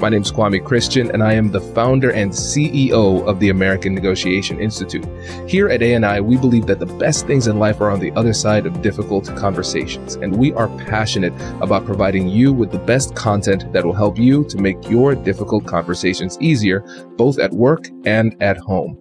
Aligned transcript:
My 0.00 0.08
name 0.08 0.22
is 0.22 0.32
Kwame 0.32 0.62
Christian, 0.62 1.10
and 1.12 1.22
I 1.22 1.34
am 1.34 1.52
the 1.52 1.60
founder 1.60 2.10
and 2.10 2.32
CEO 2.32 3.24
of 3.26 3.38
the 3.38 3.50
American 3.50 3.94
Negotiation 3.94 4.60
Institute. 4.60 5.06
Here 5.48 5.68
at 5.68 5.82
ANI, 5.82 6.20
we 6.20 6.36
believe 6.36 6.66
that 6.66 6.80
the 6.80 6.86
best 6.86 7.26
things 7.26 7.46
in 7.46 7.60
life 7.60 7.80
are 7.80 7.90
on 7.90 8.00
the 8.00 8.10
other 8.12 8.32
side 8.32 8.66
of 8.66 8.82
difficult 8.82 9.34
conversations, 9.36 10.16
and 10.16 10.36
we 10.36 10.52
are 10.54 10.68
passionate 10.86 11.32
about 11.62 11.86
providing 11.86 12.28
you 12.28 12.52
with 12.52 12.72
the 12.72 12.78
best 12.78 13.14
content 13.14 13.72
that 13.72 13.84
will 13.84 13.94
help 13.94 14.18
you 14.18 14.44
to 14.44 14.58
make 14.58 14.90
your 14.90 15.14
difficult 15.14 15.64
conversations 15.64 16.36
easier, 16.40 16.80
both 17.16 17.38
at 17.38 17.52
work 17.52 17.88
and 18.04 18.36
at 18.42 18.56
home. 18.58 18.98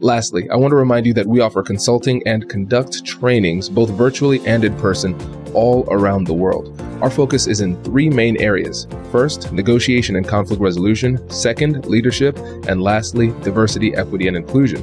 Lastly, 0.00 0.48
I 0.50 0.56
want 0.56 0.72
to 0.72 0.76
remind 0.76 1.06
you 1.06 1.14
that 1.14 1.26
we 1.26 1.40
offer 1.40 1.62
consulting 1.62 2.22
and 2.26 2.48
conduct 2.48 3.04
trainings 3.04 3.68
both 3.68 3.90
virtually 3.90 4.46
and 4.46 4.62
in 4.62 4.76
person 4.76 5.18
all 5.56 5.88
around 5.90 6.24
the 6.24 6.34
world. 6.34 6.80
Our 7.02 7.10
focus 7.10 7.46
is 7.46 7.60
in 7.60 7.82
three 7.82 8.08
main 8.08 8.40
areas. 8.40 8.86
First, 9.10 9.52
negotiation 9.52 10.14
and 10.16 10.28
conflict 10.28 10.62
resolution. 10.62 11.28
Second, 11.30 11.86
leadership. 11.86 12.38
And 12.68 12.82
lastly, 12.82 13.28
diversity, 13.42 13.94
equity, 13.96 14.28
and 14.28 14.36
inclusion. 14.36 14.80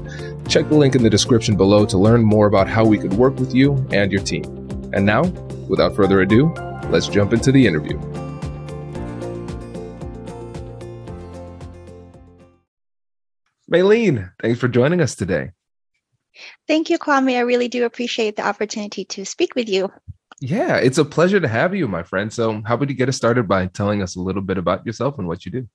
Check 0.48 0.68
the 0.70 0.76
link 0.76 0.96
in 0.96 1.04
the 1.04 1.10
description 1.10 1.56
below 1.56 1.86
to 1.86 1.98
learn 1.98 2.24
more 2.24 2.48
about 2.48 2.68
how 2.68 2.84
we 2.84 2.98
could 2.98 3.14
work 3.14 3.36
with 3.36 3.54
you 3.56 3.74
and 3.92 4.12
your 4.12 4.22
team. 4.24 4.44
And 4.94 5.06
now, 5.06 5.24
without 5.70 5.96
further 5.96 6.22
ado, 6.22 6.54
let's 6.90 7.08
jump 7.08 7.34
into 7.34 7.52
the 7.52 7.66
interview. 7.66 8.00
Maylene, 13.72 14.32
thanks 14.42 14.60
for 14.60 14.68
joining 14.68 15.02
us 15.02 15.16
today. 15.16 15.50
Thank 16.68 16.90
you, 16.90 17.00
Kwame. 17.00 17.38
I 17.38 17.42
really 17.42 17.70
do 17.70 17.86
appreciate 17.86 18.36
the 18.36 18.46
opportunity 18.46 19.06
to 19.06 19.26
speak 19.26 19.56
with 19.56 19.68
you. 19.68 19.92
Yeah, 20.42 20.78
it's 20.78 20.98
a 20.98 21.06
pleasure 21.06 21.40
to 21.40 21.48
have 21.48 21.74
you, 21.74 21.88
my 21.88 22.04
friend. 22.04 22.32
So, 22.32 22.62
how 22.66 22.76
about 22.76 22.90
you 22.90 22.96
get 22.96 23.10
us 23.10 23.16
started 23.16 23.48
by 23.48 23.68
telling 23.68 24.02
us 24.02 24.16
a 24.16 24.22
little 24.22 24.42
bit 24.42 24.58
about 24.58 24.86
yourself 24.86 25.18
and 25.18 25.28
what 25.28 25.46
you 25.46 25.52
do? 25.52 25.68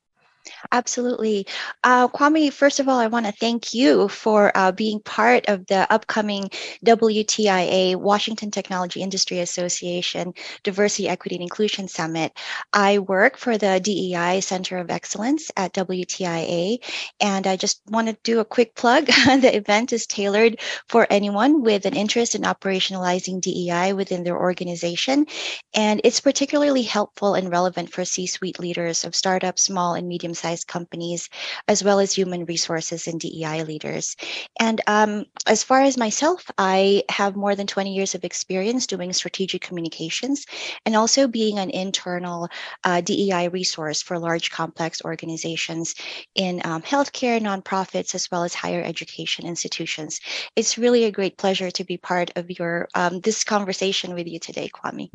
Absolutely. 0.73 1.47
Uh, 1.85 2.09
Kwame, 2.09 2.53
first 2.53 2.81
of 2.81 2.89
all, 2.89 2.99
I 2.99 3.07
want 3.07 3.27
to 3.27 3.33
thank 3.33 3.75
you 3.75 4.09
for 4.09 4.53
uh, 4.57 4.73
being 4.73 5.01
part 5.01 5.47
of 5.49 5.67
the 5.67 5.91
upcoming 5.93 6.51
WTIA, 6.85 7.97
Washington 7.97 8.51
Technology 8.51 9.03
Industry 9.03 9.41
Association 9.41 10.35
Diversity, 10.63 11.09
Equity, 11.09 11.37
and 11.37 11.43
Inclusion 11.43 11.89
Summit. 11.89 12.33
I 12.73 12.99
work 12.99 13.37
for 13.37 13.59
the 13.59 13.81
DEI 13.81 14.41
Center 14.41 14.79
of 14.79 14.91
Excellence 14.91 15.51
at 15.57 15.75
WTIA, 15.75 16.79
and 17.21 17.47
I 17.47 17.57
just 17.57 17.83
want 17.89 18.09
to 18.09 18.17
do 18.23 18.41
a 18.41 18.45
quick 18.45 18.75
plug. 18.75 19.07
the 19.27 19.55
event 19.55 19.93
is 19.93 20.07
tailored 20.07 20.61
for 20.89 21.07
anyone 21.11 21.63
with 21.63 21.85
an 21.87 21.97
interest 21.97 22.35
in 22.35 22.43
operationalizing 22.43 23.41
DEI 23.41 23.93
within 23.93 24.25
their 24.25 24.39
organization, 24.39 25.27
and 25.75 26.01
it's 26.05 26.21
particularly 26.21 26.83
helpful 26.83 27.35
and 27.35 27.51
relevant 27.51 27.93
for 27.93 28.05
C 28.05 28.27
suite 28.27 28.59
leaders 28.59 29.05
of 29.05 29.15
startups, 29.15 29.63
small 29.63 29.95
and 29.95 30.09
medium 30.09 30.35
sized 30.39 30.67
companies, 30.67 31.29
as 31.67 31.83
well 31.85 32.01
as 32.01 32.13
human 32.13 32.45
resources 32.45 33.07
and 33.07 33.21
DEI 33.21 33.65
leaders. 33.65 34.17
And 34.61 34.81
um, 34.87 35.25
as 35.47 35.63
far 35.63 35.83
as 35.83 35.97
myself, 35.97 36.51
I 36.59 37.05
have 37.11 37.37
more 37.37 37.55
than 37.55 37.67
20 37.67 37.95
years 37.95 38.15
of 38.15 38.25
experience 38.25 38.87
doing 38.87 39.13
strategic 39.13 39.63
communications 39.63 40.47
and 40.87 40.97
also 40.97 41.29
being 41.29 41.59
an 41.59 41.71
internal 41.71 42.49
uh, 42.85 43.01
DEI 43.01 43.49
resource 43.49 44.03
for 44.03 44.19
large 44.19 44.51
complex 44.51 45.03
organizations 45.05 45.95
in 46.35 46.61
um, 46.65 46.83
healthcare, 46.83 47.41
nonprofits, 47.41 48.15
as 48.15 48.31
well 48.31 48.45
as 48.45 48.55
higher 48.55 48.83
education 48.83 49.47
institutions. 49.47 50.21
It's 50.57 50.79
really 50.79 51.05
a 51.05 51.13
great 51.13 51.37
pleasure 51.37 51.71
to 51.71 51.85
be 51.85 51.97
part 51.97 52.31
of 52.37 52.51
your 52.51 52.89
um, 52.95 53.21
this 53.21 53.45
conversation 53.45 54.15
with 54.15 54.27
you 54.27 54.39
today, 54.39 54.69
Kwame. 54.69 55.11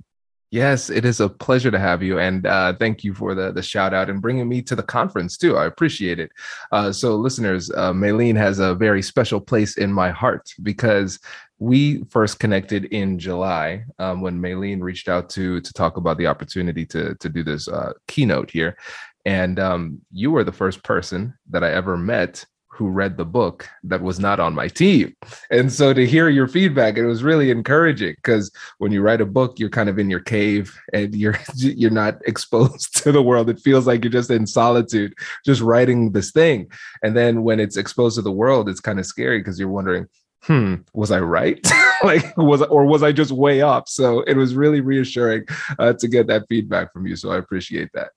Yes, 0.54 0.92
it 0.92 1.04
is 1.04 1.20
a 1.20 1.30
pleasure 1.30 1.72
to 1.72 1.80
have 1.80 2.04
you, 2.04 2.20
and 2.20 2.46
uh, 2.46 2.74
thank 2.74 3.04
you 3.04 3.16
for 3.16 3.34
the 3.34 3.52
the 3.52 3.64
shout 3.64 3.92
out 3.92 4.08
and 4.08 4.22
bringing 4.22 4.48
me 4.48 4.62
to 4.62 4.76
the 4.76 4.84
conference 4.84 5.36
too. 5.36 5.58
I 5.58 5.66
appreciate 5.66 6.20
it. 6.20 6.32
Uh, 6.72 6.92
so, 6.92 7.16
listeners, 7.16 7.72
uh, 7.72 7.92
Maylene 7.92 8.38
has 8.38 8.60
a 8.60 8.76
very 8.76 9.02
special 9.02 9.42
place 9.42 9.78
in 9.80 9.92
my 9.92 10.12
heart 10.12 10.54
because 10.62 11.18
we 11.58 12.04
first 12.04 12.38
connected 12.38 12.86
in 12.86 13.18
July 13.18 13.84
um, 13.98 14.22
when 14.22 14.40
Maylene 14.40 14.84
reached 14.84 15.10
out 15.10 15.28
to 15.32 15.60
to 15.60 15.74
talk 15.74 15.98
about 15.98 16.20
the 16.20 16.28
opportunity 16.28 16.86
to 16.86 17.16
to 17.16 17.30
do 17.30 17.42
this 17.44 17.68
uh, 17.68 17.94
keynote 18.08 18.52
here, 18.52 18.78
and 19.26 19.60
um, 19.60 20.02
you 20.12 20.30
were 20.30 20.44
the 20.44 20.52
first 20.52 20.84
person 20.84 21.34
that 21.50 21.64
I 21.64 21.72
ever 21.72 21.98
met 21.98 22.46
who 22.74 22.90
read 22.90 23.18
the 23.18 23.26
book 23.26 23.70
that 23.84 24.02
was 24.02 24.20
not 24.20 24.40
on 24.40 24.56
my 24.56 24.68
team. 24.68 25.16
And 25.52 25.72
so 25.72 25.94
to 25.94 26.08
hear 26.08 26.28
your 26.28 26.48
feedback, 26.48 26.98
it 26.98 27.06
was 27.06 27.22
really 27.22 27.52
encouraging 27.52 28.16
because 28.16 28.52
when 28.80 28.92
you 28.92 29.02
write 29.02 29.22
a 29.22 29.28
book, 29.28 29.60
you're 29.60 29.70
kind 29.70 29.90
of 29.90 30.00
in 30.00 30.10
your 30.10 30.20
cave 30.20 30.76
and 30.92 31.14
you're 31.14 31.40
you're 31.56 31.92
not 31.92 32.16
exposed 32.26 32.98
to 33.04 33.12
the 33.12 33.22
world. 33.22 33.50
It 33.50 33.60
feels 33.60 33.86
like 33.86 34.04
you're 34.04 34.12
just 34.12 34.32
in 34.32 34.48
solitude, 34.48 35.14
just 35.46 35.62
writing 35.62 36.12
this 36.12 36.32
thing. 36.32 36.72
And 37.04 37.16
then 37.16 37.44
when 37.44 37.60
it's 37.60 37.78
exposed 37.78 38.16
to 38.16 38.24
the 38.24 38.32
world, 38.32 38.68
it's 38.68 38.80
kind 38.80 39.00
of 39.00 39.06
scary 39.06 39.38
because 39.38 39.60
you're 39.60 39.70
wondering, 39.70 40.08
hmm, 40.42 40.76
was 40.94 41.12
I 41.12 41.20
right? 41.20 41.60
like 42.04 42.36
was 42.38 42.64
or 42.64 42.86
was 42.86 43.04
I 43.04 43.12
just 43.12 43.32
way 43.32 43.62
off? 43.62 43.88
So 43.88 44.22
it 44.22 44.36
was 44.36 44.56
really 44.56 44.82
reassuring 44.82 45.46
uh, 45.78 45.94
to 45.94 46.08
get 46.08 46.26
that 46.28 46.48
feedback 46.50 46.92
from 46.92 47.06
you. 47.06 47.16
So 47.16 47.32
I 47.32 47.38
appreciate 47.38 47.92
that. 47.94 48.10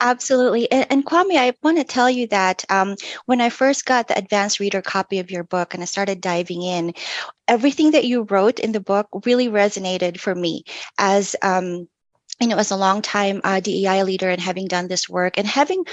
Absolutely. 0.00 0.70
And, 0.70 0.86
and, 0.90 1.06
Kwame, 1.06 1.36
I 1.36 1.54
want 1.62 1.78
to 1.78 1.84
tell 1.84 2.10
you 2.10 2.26
that 2.28 2.64
um, 2.68 2.96
when 3.26 3.40
I 3.40 3.48
first 3.48 3.86
got 3.86 4.08
the 4.08 4.18
advanced 4.18 4.60
reader 4.60 4.82
copy 4.82 5.18
of 5.20 5.30
your 5.30 5.44
book 5.44 5.72
and 5.72 5.82
I 5.82 5.86
started 5.86 6.20
diving 6.20 6.62
in, 6.62 6.94
everything 7.48 7.92
that 7.92 8.04
you 8.04 8.22
wrote 8.22 8.58
in 8.60 8.72
the 8.72 8.80
book 8.80 9.08
really 9.24 9.48
resonated 9.48 10.18
for 10.18 10.34
me 10.34 10.64
as 10.98 11.36
um, 11.42 11.88
you 12.40 12.48
know, 12.48 12.56
as 12.58 12.70
a 12.72 12.76
long 12.76 13.02
time 13.02 13.40
uh, 13.44 13.60
DEI 13.60 14.02
leader 14.04 14.28
and 14.28 14.40
having 14.40 14.66
done 14.66 14.88
this 14.88 15.08
work 15.08 15.38
and 15.38 15.46
having 15.46 15.84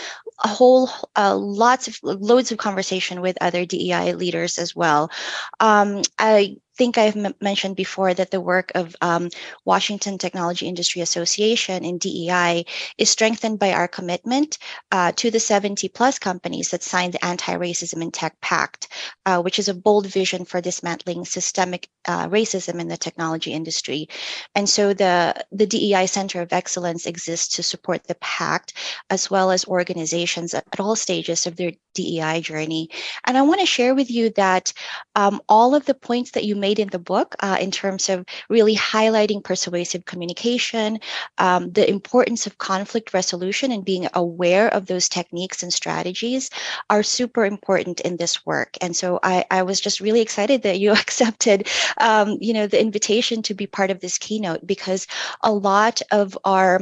a 0.44 0.48
whole 0.48 0.90
uh, 1.16 1.36
lots 1.36 1.88
of 1.88 2.00
loads 2.04 2.52
of 2.52 2.58
conversation 2.58 3.22
with 3.22 3.38
other 3.42 3.66
DEI 3.66 4.14
leaders 4.14 4.58
as 4.58 4.76
well, 4.76 5.12
um, 5.60 6.02
I 6.20 6.58
think 6.82 6.98
I've 6.98 7.16
m- 7.16 7.36
mentioned 7.40 7.76
before 7.76 8.12
that 8.16 8.32
the 8.32 8.42
work 8.42 8.72
of 8.74 8.96
um, 9.02 9.30
Washington 9.66 10.18
Technology 10.18 10.66
Industry 10.66 11.04
Association 11.04 11.86
in 11.86 12.00
DEI 12.00 12.66
is 12.98 13.08
strengthened 13.08 13.60
by 13.60 13.72
our 13.74 13.88
commitment 13.88 14.58
uh, 14.92 15.12
to 15.18 15.30
the 15.30 15.40
70 15.40 15.90
plus 15.90 16.18
companies 16.18 16.72
that 16.72 16.82
signed 16.82 17.14
the 17.14 17.24
Anti-Racism 17.24 18.02
in 18.02 18.10
Tech 18.10 18.34
Pact, 18.42 18.88
uh, 19.28 19.40
which 19.44 19.60
is 19.60 19.70
a 19.70 19.76
bold 19.76 20.08
vision 20.08 20.44
for 20.44 20.60
dismantling 20.60 21.24
systemic 21.24 21.88
uh, 22.06 22.28
racism 22.30 22.80
in 22.80 22.88
the 22.88 22.98
technology 22.98 23.54
industry. 23.54 24.10
And 24.56 24.68
so 24.68 24.96
the, 24.96 25.36
the 25.52 25.68
DEI 25.68 26.08
Center 26.08 26.42
of 26.42 26.52
Excellence 26.52 27.06
exists 27.06 27.56
to 27.58 27.64
support 27.64 28.06
the 28.06 28.16
pact 28.16 28.74
as 29.12 29.30
well 29.30 29.52
as 29.52 29.66
organizations 29.66 30.56
at, 30.56 30.66
at 30.74 30.80
all 30.80 30.96
stages 30.96 31.46
of 31.46 31.58
their 31.58 31.74
DEI 31.94 32.42
journey. 32.42 32.90
And 33.28 33.38
I 33.38 33.42
want 33.42 33.60
to 33.60 33.66
share 33.66 33.94
with 33.94 34.10
you 34.10 34.30
that 34.32 34.74
um, 35.16 35.42
all 35.48 35.76
of 35.76 35.86
the 35.86 35.94
points 35.94 36.32
that 36.32 36.46
you 36.46 36.56
made 36.56 36.71
in 36.80 36.90
the 36.90 37.00
book, 37.00 37.36
uh, 37.40 37.58
in 37.60 37.72
terms 37.72 38.10
of 38.10 38.26
really 38.50 38.76
highlighting 38.76 39.44
persuasive 39.44 40.06
communication, 40.06 41.00
um, 41.38 41.72
the 41.72 41.90
importance 41.90 42.48
of 42.48 42.58
conflict 42.58 43.14
resolution, 43.14 43.72
and 43.72 43.86
being 43.86 44.08
aware 44.14 44.68
of 44.74 44.86
those 44.86 45.10
techniques 45.10 45.64
and 45.64 45.74
strategies, 45.74 46.50
are 46.90 47.04
super 47.04 47.46
important 47.46 48.00
in 48.02 48.18
this 48.18 48.46
work. 48.46 48.78
And 48.82 48.96
so 48.96 49.20
I, 49.24 49.46
I 49.52 49.64
was 49.64 49.80
just 49.80 50.00
really 50.00 50.22
excited 50.22 50.64
that 50.64 50.80
you 50.80 50.92
accepted, 51.02 51.68
um, 52.00 52.38
you 52.40 52.54
know, 52.54 52.68
the 52.68 52.82
invitation 52.82 53.42
to 53.44 53.54
be 53.54 53.68
part 53.68 53.92
of 53.92 54.00
this 54.00 54.18
keynote 54.18 54.66
because 54.66 55.08
a 55.42 55.52
lot 55.52 56.02
of 56.12 56.38
our 56.44 56.82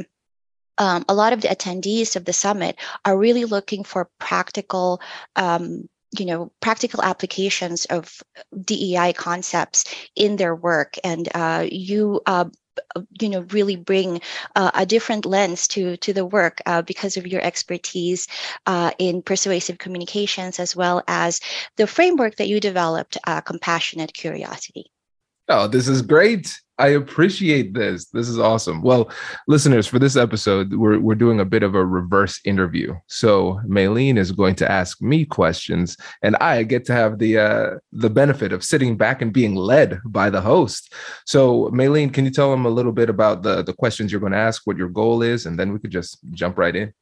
um, 0.78 1.04
a 1.08 1.14
lot 1.14 1.34
of 1.34 1.42
the 1.42 1.48
attendees 1.48 2.16
of 2.16 2.24
the 2.24 2.32
summit 2.32 2.78
are 3.04 3.16
really 3.18 3.44
looking 3.44 3.84
for 3.84 4.08
practical 4.18 5.00
um, 5.36 5.88
you 6.18 6.26
know 6.26 6.52
practical 6.60 7.02
applications 7.02 7.84
of 7.86 8.22
DEI 8.64 9.12
concepts 9.12 9.84
in 10.16 10.36
their 10.36 10.54
work, 10.54 10.96
and 11.04 11.28
uh, 11.34 11.66
you. 11.70 12.20
Uh, 12.26 12.46
you 13.20 13.28
know 13.28 13.40
really 13.50 13.76
bring 13.76 14.20
uh, 14.56 14.70
a 14.74 14.86
different 14.86 15.26
lens 15.26 15.68
to 15.68 15.96
to 15.98 16.12
the 16.12 16.24
work 16.24 16.62
uh, 16.66 16.80
because 16.82 17.16
of 17.16 17.26
your 17.26 17.42
expertise 17.42 18.26
uh, 18.66 18.90
in 18.98 19.22
persuasive 19.22 19.76
communications 19.76 20.58
as 20.58 20.74
well 20.74 21.02
as 21.06 21.40
the 21.76 21.86
framework 21.86 22.36
that 22.36 22.48
you 22.48 22.58
developed 22.58 23.18
uh, 23.26 23.40
compassionate 23.40 24.14
curiosity 24.14 24.90
Oh, 25.52 25.66
this 25.66 25.88
is 25.88 26.00
great. 26.00 26.56
I 26.78 26.90
appreciate 26.90 27.74
this. 27.74 28.06
This 28.06 28.28
is 28.28 28.38
awesome. 28.38 28.82
Well, 28.82 29.10
listeners, 29.48 29.88
for 29.88 29.98
this 29.98 30.14
episode, 30.14 30.72
we're, 30.72 31.00
we're 31.00 31.16
doing 31.16 31.40
a 31.40 31.44
bit 31.44 31.64
of 31.64 31.74
a 31.74 31.84
reverse 31.84 32.40
interview. 32.44 32.94
So 33.08 33.60
Maylene 33.66 34.16
is 34.16 34.30
going 34.30 34.54
to 34.54 34.70
ask 34.70 35.02
me 35.02 35.24
questions, 35.24 35.96
and 36.22 36.36
I 36.36 36.62
get 36.62 36.84
to 36.84 36.92
have 36.92 37.18
the 37.18 37.38
uh, 37.38 37.70
the 37.90 38.08
benefit 38.08 38.52
of 38.52 38.62
sitting 38.62 38.96
back 38.96 39.22
and 39.22 39.32
being 39.32 39.56
led 39.56 39.98
by 40.06 40.30
the 40.30 40.40
host. 40.40 40.94
So 41.26 41.68
Maylene, 41.70 42.14
can 42.14 42.24
you 42.24 42.30
tell 42.30 42.52
them 42.52 42.64
a 42.64 42.70
little 42.70 42.92
bit 42.92 43.10
about 43.10 43.42
the 43.42 43.62
the 43.62 43.74
questions 43.74 44.12
you're 44.12 44.20
going 44.20 44.32
to 44.32 44.38
ask, 44.38 44.62
what 44.66 44.78
your 44.78 44.88
goal 44.88 45.20
is, 45.20 45.46
and 45.46 45.58
then 45.58 45.72
we 45.72 45.80
could 45.80 45.90
just 45.90 46.20
jump 46.30 46.58
right 46.58 46.76
in. 46.76 46.94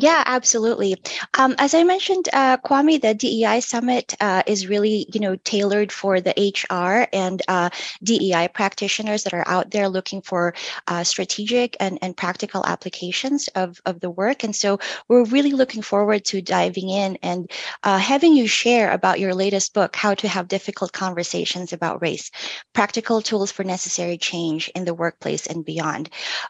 Yeah, 0.00 0.22
absolutely. 0.26 0.94
Um, 1.36 1.56
as 1.58 1.74
I 1.74 1.82
mentioned, 1.82 2.28
uh, 2.32 2.58
Kwame, 2.58 3.02
the 3.02 3.14
DEI 3.14 3.58
summit 3.58 4.14
uh, 4.20 4.44
is 4.46 4.68
really, 4.68 5.08
you 5.12 5.18
know, 5.18 5.34
tailored 5.34 5.90
for 5.90 6.20
the 6.20 6.34
HR 6.38 7.08
and 7.12 7.42
uh, 7.48 7.68
DEI 8.04 8.46
practitioners 8.54 9.24
that 9.24 9.34
are 9.34 9.42
out 9.48 9.72
there 9.72 9.88
looking 9.88 10.22
for 10.22 10.54
uh, 10.86 11.02
strategic 11.02 11.76
and, 11.80 11.98
and 12.00 12.16
practical 12.16 12.64
applications 12.64 13.48
of, 13.56 13.80
of 13.86 13.98
the 13.98 14.08
work. 14.08 14.44
And 14.44 14.54
so 14.54 14.78
we're 15.08 15.24
really 15.24 15.50
looking 15.50 15.82
forward 15.82 16.24
to 16.26 16.42
diving 16.42 16.90
in 16.90 17.18
and 17.24 17.50
uh, 17.82 17.98
having 17.98 18.34
you 18.34 18.46
share 18.46 18.92
about 18.92 19.18
your 19.18 19.34
latest 19.34 19.74
book, 19.74 19.96
How 19.96 20.14
to 20.14 20.28
Have 20.28 20.46
Difficult 20.46 20.92
Conversations 20.92 21.72
About 21.72 22.00
Race, 22.02 22.30
Practical 22.72 23.20
Tools 23.20 23.50
for 23.50 23.64
Necessary 23.64 24.16
Change 24.16 24.68
in 24.76 24.84
the 24.84 24.94
Workplace 24.94 25.48
and 25.48 25.64
Beyond. 25.64 26.08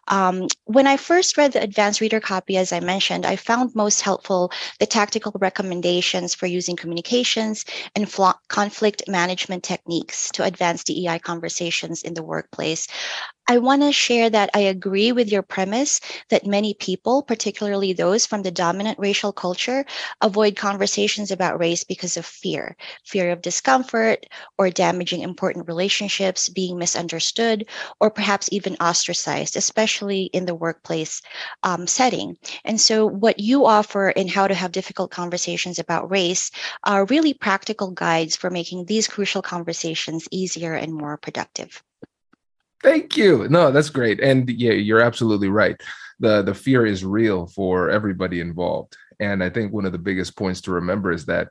Um, 0.09 0.49
when 0.65 0.87
I 0.87 0.99
first 0.99 1.39
read 1.39 1.53
the 1.53 1.63
advanced 1.63 2.03
reader 2.03 2.21
copy, 2.21 2.59
as 2.59 2.75
I 2.75 2.81
mentioned, 2.81 3.25
I 3.25 3.38
found 3.41 3.75
most 3.75 4.01
helpful 4.01 4.51
the 4.81 4.87
tactical 4.87 5.33
recommendations 5.41 6.35
for 6.35 6.47
using 6.47 6.77
communications 6.77 7.65
and 7.95 8.11
conflict 8.49 9.03
management 9.09 9.63
techniques 9.65 10.31
to 10.33 10.45
advance 10.45 10.85
DEI 10.85 11.19
conversations 11.19 12.03
in 12.03 12.15
the 12.15 12.23
workplace. 12.23 12.87
I 13.49 13.59
want 13.59 13.83
to 13.83 13.91
share 13.91 14.31
that 14.31 14.51
I 14.55 14.61
agree 14.61 15.11
with 15.11 15.33
your 15.33 15.43
premise 15.43 16.01
that 16.29 16.47
many 16.47 16.73
people, 16.75 17.23
particularly 17.25 17.93
those 17.93 18.27
from 18.27 18.43
the 18.43 18.53
dominant 18.53 18.97
racial 19.01 19.33
culture, 19.33 19.85
avoid 20.21 20.55
conversations 20.55 21.33
about 21.33 21.59
race 21.59 21.83
because 21.83 22.17
of 22.17 22.25
fear 22.25 22.77
fear 23.05 23.33
of 23.33 23.43
discomfort 23.43 24.25
or 24.57 24.71
damaging 24.71 25.23
important 25.23 25.67
relationships, 25.67 26.49
being 26.49 26.79
misunderstood, 26.79 27.67
or 27.99 28.09
perhaps 28.09 28.49
even 28.53 28.77
ostracized, 28.77 29.57
especially 29.57 30.27
in 30.33 30.47
the 30.47 30.55
workplace 30.55 31.21
um, 31.65 31.89
setting. 31.89 32.37
And 32.65 32.81
so, 32.81 33.05
what 33.05 33.41
you 33.41 33.67
offer 33.67 34.11
in 34.11 34.29
how 34.29 34.47
to 34.47 34.55
have 34.55 34.71
difficult 34.71 35.11
conversations 35.11 35.81
about 35.81 36.09
race 36.09 36.53
are 36.85 37.05
really 37.07 37.35
practical 37.35 37.91
guides 37.91 38.37
for 38.37 38.49
making 38.49 38.85
these 38.85 39.09
crucial 39.09 39.43
conversations 39.43 40.29
easier 40.31 40.75
and 40.75 40.95
more 40.95 41.17
productive. 41.17 41.83
Thank 42.83 43.17
you. 43.17 43.49
No, 43.49 43.71
that's 43.71 43.91
great. 43.91 44.21
And 44.21 44.49
yeah, 44.49 44.73
you're 44.73 45.01
absolutely 45.01 45.49
right. 45.49 45.81
The 46.21 46.43
the 46.43 46.55
fear 46.55 46.87
is 46.87 47.05
real 47.05 47.47
for 47.47 47.91
everybody 47.91 48.41
involved. 48.41 48.97
And 49.21 49.43
I 49.43 49.51
think 49.51 49.73
one 49.73 49.85
of 49.85 49.93
the 49.93 49.99
biggest 49.99 50.37
points 50.37 50.61
to 50.63 50.71
remember 50.73 51.11
is 51.11 51.27
that 51.27 51.49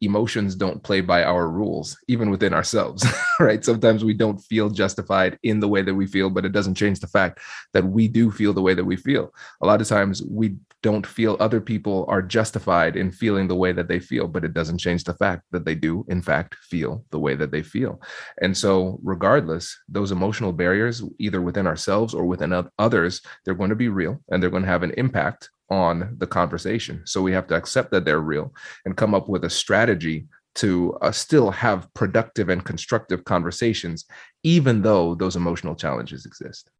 emotions 0.00 0.54
don't 0.54 0.82
play 0.82 1.00
by 1.00 1.24
our 1.24 1.48
rules, 1.48 1.96
even 2.08 2.30
within 2.30 2.52
ourselves, 2.52 3.06
right? 3.40 3.64
Sometimes 3.64 4.04
we 4.04 4.14
don't 4.14 4.38
feel 4.38 4.68
justified 4.68 5.38
in 5.42 5.60
the 5.60 5.68
way 5.68 5.82
that 5.82 5.94
we 5.94 6.06
feel, 6.06 6.28
but 6.28 6.44
it 6.44 6.52
doesn't 6.52 6.74
change 6.74 7.00
the 7.00 7.06
fact 7.06 7.40
that 7.72 7.84
we 7.84 8.08
do 8.08 8.30
feel 8.30 8.52
the 8.52 8.62
way 8.62 8.74
that 8.74 8.84
we 8.84 8.96
feel. 8.96 9.32
A 9.62 9.66
lot 9.66 9.80
of 9.80 9.88
times 9.88 10.22
we 10.22 10.56
don't 10.82 11.06
feel 11.06 11.36
other 11.40 11.60
people 11.60 12.04
are 12.08 12.22
justified 12.22 12.94
in 12.94 13.10
feeling 13.10 13.48
the 13.48 13.56
way 13.56 13.72
that 13.72 13.88
they 13.88 13.98
feel, 13.98 14.28
but 14.28 14.44
it 14.44 14.54
doesn't 14.54 14.78
change 14.78 15.04
the 15.04 15.14
fact 15.14 15.42
that 15.50 15.64
they 15.64 15.74
do, 15.74 16.04
in 16.08 16.22
fact, 16.22 16.54
feel 16.56 17.04
the 17.10 17.18
way 17.18 17.34
that 17.34 17.50
they 17.50 17.62
feel. 17.62 18.00
And 18.40 18.56
so, 18.56 19.00
regardless, 19.02 19.76
those 19.88 20.12
emotional 20.12 20.52
barriers, 20.52 21.02
either 21.18 21.40
within 21.40 21.66
ourselves 21.66 22.14
or 22.14 22.24
within 22.26 22.52
others, 22.78 23.20
they're 23.44 23.54
going 23.54 23.70
to 23.70 23.76
be 23.76 23.88
real 23.88 24.20
and 24.30 24.42
they're 24.42 24.50
going 24.50 24.62
to 24.62 24.68
have 24.68 24.82
an 24.82 24.92
impact 24.96 25.50
on 25.70 26.14
the 26.18 26.26
conversation. 26.26 27.02
So, 27.04 27.22
we 27.22 27.32
have 27.32 27.46
to 27.48 27.56
accept 27.56 27.90
that 27.90 28.04
they're 28.04 28.20
real 28.20 28.54
and 28.84 28.96
come 28.96 29.14
up 29.14 29.28
with 29.28 29.44
a 29.44 29.50
strategy 29.50 30.26
to 30.56 30.96
uh, 31.02 31.12
still 31.12 31.50
have 31.50 31.92
productive 31.94 32.48
and 32.48 32.64
constructive 32.64 33.24
conversations, 33.24 34.06
even 34.42 34.82
though 34.82 35.14
those 35.14 35.36
emotional 35.36 35.74
challenges 35.74 36.24
exist. 36.24 36.70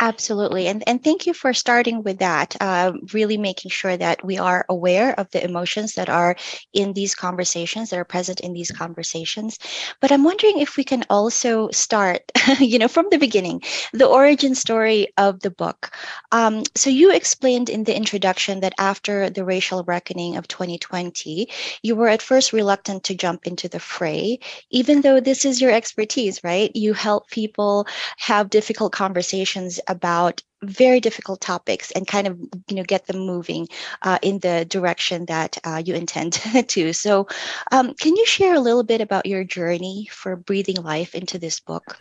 Absolutely. 0.00 0.66
And, 0.66 0.82
and 0.88 1.02
thank 1.02 1.24
you 1.24 1.32
for 1.32 1.54
starting 1.54 2.02
with 2.02 2.18
that, 2.18 2.56
uh, 2.60 2.92
really 3.12 3.36
making 3.36 3.70
sure 3.70 3.96
that 3.96 4.24
we 4.24 4.36
are 4.38 4.66
aware 4.68 5.18
of 5.20 5.30
the 5.30 5.42
emotions 5.42 5.94
that 5.94 6.08
are 6.08 6.34
in 6.72 6.94
these 6.94 7.14
conversations, 7.14 7.90
that 7.90 7.98
are 8.00 8.04
present 8.04 8.40
in 8.40 8.52
these 8.52 8.72
conversations. 8.72 9.56
But 10.00 10.10
I'm 10.10 10.24
wondering 10.24 10.58
if 10.58 10.76
we 10.76 10.82
can 10.82 11.04
also 11.10 11.70
start, 11.70 12.22
you 12.58 12.80
know, 12.80 12.88
from 12.88 13.06
the 13.12 13.18
beginning, 13.18 13.62
the 13.92 14.06
origin 14.06 14.56
story 14.56 15.08
of 15.16 15.40
the 15.40 15.50
book. 15.50 15.92
Um, 16.32 16.64
so 16.74 16.90
you 16.90 17.12
explained 17.12 17.70
in 17.70 17.84
the 17.84 17.96
introduction 17.96 18.60
that 18.60 18.74
after 18.78 19.30
the 19.30 19.44
racial 19.44 19.84
reckoning 19.84 20.36
of 20.36 20.48
2020, 20.48 21.48
you 21.82 21.94
were 21.94 22.08
at 22.08 22.20
first 22.20 22.52
reluctant 22.52 23.04
to 23.04 23.14
jump 23.14 23.46
into 23.46 23.68
the 23.68 23.78
fray, 23.78 24.40
even 24.70 25.02
though 25.02 25.20
this 25.20 25.44
is 25.44 25.60
your 25.60 25.70
expertise, 25.70 26.42
right? 26.42 26.74
You 26.74 26.94
help 26.94 27.30
people 27.30 27.86
have 28.18 28.50
difficult 28.50 28.92
conversations 28.92 29.78
about 29.88 30.42
very 30.62 31.00
difficult 31.00 31.40
topics 31.40 31.90
and 31.90 32.06
kind 32.06 32.26
of 32.26 32.38
you 32.68 32.76
know 32.76 32.82
get 32.82 33.06
them 33.06 33.18
moving 33.18 33.68
uh, 34.02 34.18
in 34.22 34.38
the 34.38 34.64
direction 34.64 35.26
that 35.26 35.58
uh, 35.64 35.82
you 35.84 35.94
intend 35.94 36.32
to. 36.68 36.92
So 36.92 37.26
um, 37.72 37.94
can 37.94 38.16
you 38.16 38.26
share 38.26 38.54
a 38.54 38.60
little 38.60 38.84
bit 38.84 39.00
about 39.00 39.26
your 39.26 39.44
journey 39.44 40.08
for 40.10 40.36
breathing 40.36 40.82
life 40.82 41.14
into 41.14 41.38
this 41.38 41.60
book? 41.60 41.98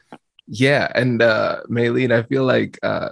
Yeah 0.47 0.91
and 0.93 1.21
uh 1.21 1.61
maylene 1.69 2.11
i 2.11 2.21
feel 2.23 2.43
like 2.43 2.77
uh 2.83 3.09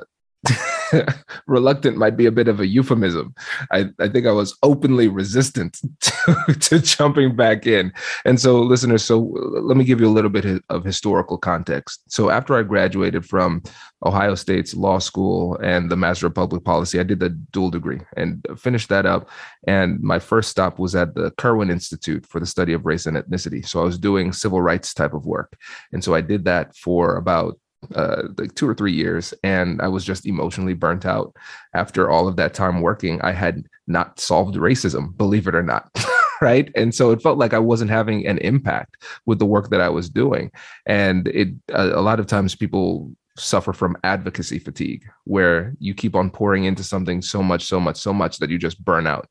reluctant 1.47 1.97
might 1.97 2.17
be 2.17 2.25
a 2.25 2.31
bit 2.31 2.47
of 2.47 2.59
a 2.59 2.67
euphemism. 2.67 3.33
I, 3.71 3.89
I 3.99 4.07
think 4.07 4.25
I 4.25 4.31
was 4.31 4.57
openly 4.63 5.07
resistant 5.07 5.79
to, 6.01 6.55
to 6.59 6.79
jumping 6.79 7.35
back 7.35 7.65
in. 7.65 7.93
And 8.25 8.39
so, 8.39 8.61
listeners, 8.61 9.03
so 9.03 9.35
uh, 9.37 9.61
let 9.61 9.77
me 9.77 9.83
give 9.83 9.99
you 9.99 10.07
a 10.07 10.09
little 10.09 10.29
bit 10.29 10.63
of 10.69 10.83
historical 10.83 11.37
context. 11.37 12.01
So, 12.07 12.29
after 12.29 12.55
I 12.55 12.63
graduated 12.63 13.25
from 13.25 13.63
Ohio 14.05 14.35
State's 14.35 14.73
law 14.73 14.99
school 14.99 15.57
and 15.63 15.91
the 15.91 15.97
Master 15.97 16.27
of 16.27 16.35
Public 16.35 16.63
Policy, 16.63 16.99
I 16.99 17.03
did 17.03 17.19
the 17.19 17.29
dual 17.29 17.69
degree 17.69 18.01
and 18.17 18.45
finished 18.57 18.89
that 18.89 19.05
up. 19.05 19.29
And 19.67 20.01
my 20.01 20.19
first 20.19 20.49
stop 20.49 20.79
was 20.79 20.95
at 20.95 21.15
the 21.15 21.31
Kirwan 21.31 21.71
Institute 21.71 22.25
for 22.25 22.39
the 22.39 22.45
study 22.45 22.73
of 22.73 22.85
race 22.85 23.05
and 23.05 23.17
ethnicity. 23.17 23.67
So, 23.67 23.81
I 23.81 23.83
was 23.83 23.97
doing 23.97 24.33
civil 24.33 24.61
rights 24.61 24.93
type 24.93 25.13
of 25.13 25.25
work. 25.25 25.57
And 25.91 26.03
so, 26.03 26.13
I 26.13 26.21
did 26.21 26.45
that 26.45 26.75
for 26.75 27.17
about 27.17 27.57
uh, 27.95 28.23
like 28.37 28.55
two 28.55 28.67
or 28.67 28.75
three 28.75 28.93
years, 28.93 29.33
and 29.43 29.81
I 29.81 29.87
was 29.87 30.05
just 30.05 30.25
emotionally 30.25 30.73
burnt 30.73 31.05
out. 31.05 31.35
After 31.73 32.09
all 32.09 32.27
of 32.27 32.35
that 32.35 32.53
time 32.53 32.81
working, 32.81 33.21
I 33.21 33.31
had 33.31 33.65
not 33.87 34.19
solved 34.19 34.55
racism, 34.55 35.15
believe 35.17 35.47
it 35.47 35.55
or 35.55 35.63
not. 35.63 35.89
right 36.41 36.71
and 36.75 36.93
so 36.93 37.11
it 37.11 37.21
felt 37.21 37.37
like 37.37 37.53
i 37.53 37.59
wasn't 37.59 37.89
having 37.89 38.25
an 38.25 38.39
impact 38.39 38.97
with 39.27 39.37
the 39.37 39.45
work 39.45 39.69
that 39.69 39.79
i 39.79 39.87
was 39.87 40.09
doing 40.09 40.51
and 40.87 41.27
it 41.27 41.49
a, 41.69 41.89
a 41.89 42.01
lot 42.01 42.19
of 42.19 42.25
times 42.25 42.55
people 42.55 43.11
suffer 43.37 43.71
from 43.71 43.95
advocacy 44.03 44.59
fatigue 44.59 45.03
where 45.23 45.73
you 45.79 45.93
keep 45.93 46.15
on 46.15 46.29
pouring 46.29 46.65
into 46.65 46.83
something 46.83 47.21
so 47.21 47.41
much 47.41 47.63
so 47.65 47.79
much 47.79 47.95
so 47.95 48.11
much 48.11 48.37
that 48.39 48.49
you 48.49 48.57
just 48.57 48.83
burn 48.83 49.07
out 49.07 49.27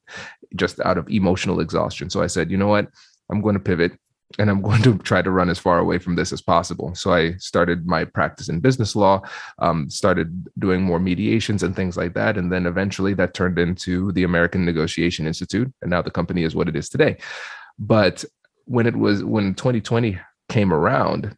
just 0.57 0.80
out 0.80 0.97
of 0.97 1.09
emotional 1.11 1.61
exhaustion 1.61 2.09
so 2.09 2.23
i 2.23 2.26
said 2.26 2.50
you 2.50 2.57
know 2.57 2.69
what 2.69 2.88
i'm 3.30 3.40
going 3.40 3.54
to 3.54 3.61
pivot 3.61 3.92
and 4.39 4.51
I'm 4.51 4.63
going 4.69 4.83
to 4.83 4.99
try 4.99 5.23
to 5.23 5.31
run 5.31 5.51
as 5.51 5.59
far 5.59 5.79
away 5.79 5.99
from 5.99 6.17
this 6.17 6.33
as 6.33 6.41
possible. 6.41 6.95
So 6.95 7.13
I 7.13 7.35
started 7.37 7.87
my 7.87 8.05
practice 8.05 8.49
in 8.49 8.61
business 8.61 8.95
law, 8.95 9.23
um, 9.59 9.91
started 9.91 10.49
doing 10.59 10.83
more 10.83 11.01
mediations 11.01 11.63
and 11.63 11.75
things 11.75 11.97
like 11.97 12.15
that. 12.15 12.37
And 12.37 12.53
then 12.53 12.67
eventually 12.67 13.15
that 13.15 13.35
turned 13.35 13.59
into 13.59 14.13
the 14.13 14.25
American 14.25 14.65
Negotiation 14.65 15.27
Institute. 15.27 15.73
And 15.83 15.91
now 15.91 16.03
the 16.03 16.11
company 16.11 16.45
is 16.45 16.55
what 16.55 16.69
it 16.69 16.77
is 16.77 16.89
today. 16.89 17.17
But 17.79 18.25
when 18.67 18.87
it 18.87 18.97
was, 18.97 19.25
when 19.25 19.55
2020 19.55 20.19
came 20.49 20.73
around, 20.73 21.37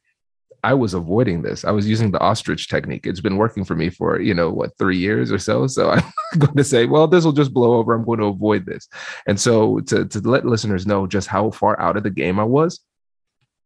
I 0.63 0.75
was 0.75 0.95
avoiding 0.95 1.43
this. 1.43 1.65
I 1.65 1.73
was 1.73 1.89
using 1.89 2.13
the 2.13 2.21
ostrich 2.21 2.69
technique. 2.69 3.07
It's 3.07 3.21
been 3.21 3.37
working 3.37 3.65
for 3.65 3.75
me 3.75 3.91
for, 3.91 4.21
you 4.21 4.33
know, 4.33 4.51
what, 4.51 4.77
three 4.79 4.97
years 4.97 5.33
or 5.33 5.39
so. 5.39 5.67
So 5.67 5.91
I'm 5.91 6.13
going 6.39 6.57
to 6.57 6.65
say, 6.65 6.87
well, 6.87 7.09
this 7.09 7.25
will 7.25 7.33
just 7.33 7.53
blow 7.53 7.75
over. 7.75 7.95
I'm 7.95 8.05
going 8.05 8.21
to 8.21 8.27
avoid 8.27 8.65
this. 8.65 8.89
And 9.27 9.41
so 9.41 9.81
to, 9.81 10.05
to 10.07 10.21
let 10.21 10.45
listeners 10.45 10.87
know 10.87 11.07
just 11.07 11.29
how 11.29 11.51
far 11.51 11.79
out 11.81 11.97
of 11.97 12.05
the 12.05 12.11
game 12.11 12.39
I 12.39 12.45
was, 12.45 12.81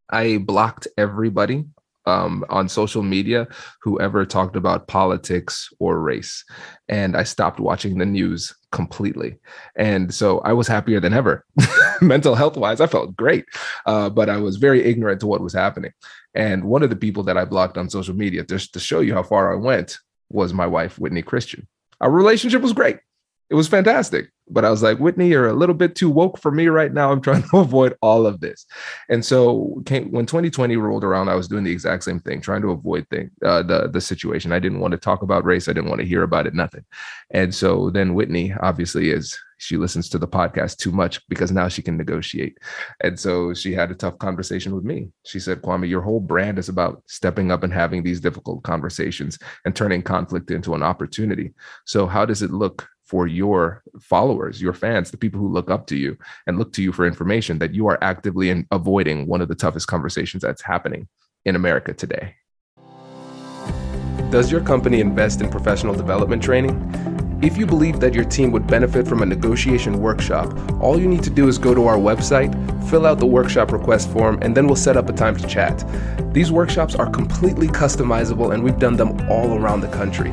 I 0.08 0.38
blocked 0.38 0.88
everybody 0.96 1.64
um, 2.06 2.44
on 2.48 2.68
social 2.68 3.02
media 3.02 3.48
who 3.82 4.00
ever 4.00 4.24
talked 4.24 4.56
about 4.56 4.88
politics 4.88 5.68
or 5.78 6.00
race. 6.00 6.44
And 6.88 7.16
I 7.16 7.24
stopped 7.24 7.60
watching 7.60 7.98
the 7.98 8.06
news 8.06 8.54
completely. 8.76 9.38
And 9.74 10.12
so 10.12 10.40
I 10.40 10.52
was 10.52 10.68
happier 10.68 11.00
than 11.00 11.14
ever. 11.14 11.46
Mental 12.02 12.34
health 12.34 12.58
wise, 12.58 12.78
I 12.78 12.86
felt 12.86 13.16
great. 13.16 13.46
Uh, 13.86 14.10
but 14.10 14.28
I 14.28 14.36
was 14.36 14.56
very 14.56 14.84
ignorant 14.84 15.20
to 15.20 15.26
what 15.26 15.40
was 15.40 15.54
happening. 15.54 15.92
And 16.34 16.64
one 16.64 16.82
of 16.82 16.90
the 16.90 17.02
people 17.04 17.22
that 17.22 17.38
I 17.38 17.46
blocked 17.46 17.78
on 17.78 17.88
social 17.88 18.14
media, 18.14 18.44
just 18.44 18.74
to 18.74 18.78
show 18.78 19.00
you 19.00 19.14
how 19.14 19.22
far 19.22 19.50
I 19.50 19.56
went, 19.56 19.96
was 20.28 20.52
my 20.52 20.66
wife, 20.66 20.98
Whitney 20.98 21.22
Christian. 21.22 21.66
Our 22.02 22.10
relationship 22.10 22.60
was 22.60 22.74
great. 22.74 22.98
It 23.48 23.54
was 23.54 23.68
fantastic. 23.68 24.30
But 24.48 24.64
I 24.64 24.70
was 24.70 24.82
like, 24.82 24.98
Whitney, 24.98 25.28
you're 25.28 25.48
a 25.48 25.54
little 25.54 25.74
bit 25.74 25.96
too 25.96 26.08
woke 26.08 26.38
for 26.38 26.52
me 26.52 26.68
right 26.68 26.92
now. 26.92 27.10
I'm 27.10 27.20
trying 27.20 27.42
to 27.50 27.58
avoid 27.58 27.96
all 28.00 28.26
of 28.26 28.40
this. 28.40 28.64
And 29.08 29.24
so 29.24 29.82
came, 29.86 30.10
when 30.12 30.26
2020 30.26 30.76
rolled 30.76 31.04
around, 31.04 31.28
I 31.28 31.34
was 31.34 31.48
doing 31.48 31.64
the 31.64 31.72
exact 31.72 32.04
same 32.04 32.20
thing, 32.20 32.40
trying 32.40 32.62
to 32.62 32.70
avoid 32.70 33.08
thing, 33.08 33.30
uh, 33.44 33.62
the, 33.62 33.88
the 33.88 34.00
situation. 34.00 34.52
I 34.52 34.58
didn't 34.58 34.80
want 34.80 34.92
to 34.92 34.98
talk 34.98 35.22
about 35.22 35.44
race. 35.44 35.68
I 35.68 35.72
didn't 35.72 35.90
want 35.90 36.00
to 36.00 36.06
hear 36.06 36.22
about 36.22 36.46
it, 36.46 36.54
nothing. 36.54 36.84
And 37.30 37.54
so 37.54 37.90
then 37.90 38.14
Whitney 38.14 38.54
obviously 38.60 39.10
is 39.10 39.36
she 39.58 39.76
listens 39.76 40.08
to 40.10 40.18
the 40.18 40.28
podcast 40.28 40.76
too 40.76 40.92
much 40.92 41.26
because 41.28 41.50
now 41.50 41.66
she 41.66 41.82
can 41.82 41.96
negotiate. 41.96 42.58
And 43.02 43.18
so 43.18 43.54
she 43.54 43.72
had 43.72 43.90
a 43.90 43.94
tough 43.94 44.18
conversation 44.18 44.74
with 44.74 44.84
me. 44.84 45.08
She 45.24 45.40
said, 45.40 45.62
Kwame, 45.62 45.88
your 45.88 46.02
whole 46.02 46.20
brand 46.20 46.58
is 46.58 46.68
about 46.68 47.02
stepping 47.06 47.50
up 47.50 47.62
and 47.62 47.72
having 47.72 48.02
these 48.02 48.20
difficult 48.20 48.62
conversations 48.64 49.38
and 49.64 49.74
turning 49.74 50.02
conflict 50.02 50.50
into 50.50 50.74
an 50.74 50.82
opportunity. 50.82 51.54
So, 51.86 52.06
how 52.06 52.26
does 52.26 52.42
it 52.42 52.50
look 52.50 52.86
for 53.06 53.26
your 53.26 53.82
followers, 54.00 54.60
your 54.60 54.72
fans, 54.72 55.10
the 55.10 55.16
people 55.16 55.40
who 55.40 55.48
look 55.48 55.70
up 55.70 55.86
to 55.86 55.96
you 55.96 56.18
and 56.46 56.58
look 56.58 56.72
to 56.72 56.82
you 56.82 56.92
for 56.92 57.06
information 57.06 57.58
that 57.58 57.72
you 57.72 57.86
are 57.86 57.98
actively 58.02 58.50
in 58.50 58.66
avoiding 58.72 59.26
one 59.26 59.40
of 59.40 59.48
the 59.48 59.54
toughest 59.54 59.86
conversations 59.86 60.42
that's 60.42 60.62
happening 60.62 61.08
in 61.44 61.54
America 61.54 61.94
today? 61.94 62.34
Does 64.30 64.50
your 64.50 64.60
company 64.60 65.00
invest 65.00 65.40
in 65.40 65.48
professional 65.48 65.94
development 65.94 66.42
training? 66.42 66.74
If 67.42 67.56
you 67.56 67.66
believe 67.66 68.00
that 68.00 68.14
your 68.14 68.24
team 68.24 68.50
would 68.50 68.66
benefit 68.66 69.06
from 69.06 69.22
a 69.22 69.26
negotiation 69.26 70.00
workshop, 70.00 70.58
all 70.80 70.98
you 70.98 71.06
need 71.06 71.22
to 71.22 71.30
do 71.30 71.46
is 71.46 71.58
go 71.58 71.74
to 71.74 71.86
our 71.86 71.98
website, 71.98 72.50
fill 72.90 73.06
out 73.06 73.18
the 73.18 73.26
workshop 73.26 73.72
request 73.72 74.10
form, 74.10 74.38
and 74.42 74.56
then 74.56 74.66
we'll 74.66 74.74
set 74.74 74.96
up 74.96 75.08
a 75.08 75.12
time 75.12 75.36
to 75.36 75.46
chat. 75.46 75.84
These 76.32 76.50
workshops 76.50 76.94
are 76.96 77.08
completely 77.08 77.68
customizable 77.68 78.52
and 78.52 78.64
we've 78.64 78.78
done 78.78 78.96
them 78.96 79.20
all 79.30 79.56
around 79.58 79.82
the 79.82 79.88
country. 79.88 80.32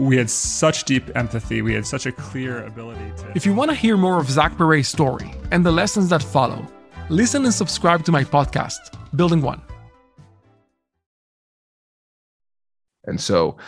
we 0.00 0.16
had 0.16 0.30
such 0.30 0.84
deep 0.84 1.14
empathy. 1.14 1.60
We 1.60 1.74
had 1.74 1.86
such 1.86 2.06
a 2.06 2.12
clear 2.12 2.64
ability 2.64 3.12
to. 3.18 3.32
If 3.34 3.44
you 3.44 3.52
want 3.52 3.70
to 3.70 3.76
hear 3.76 3.98
more 3.98 4.18
of 4.18 4.30
Zach 4.30 4.56
Perret's 4.56 4.88
story 4.88 5.30
and 5.50 5.64
the 5.64 5.70
lessons 5.70 6.08
that 6.08 6.22
follow, 6.22 6.66
listen 7.10 7.44
and 7.44 7.52
subscribe 7.52 8.04
to 8.06 8.12
my 8.12 8.24
podcast, 8.24 8.78
Building 9.14 9.42
One. 9.42 9.60
And 13.04 13.20
so 13.20 13.58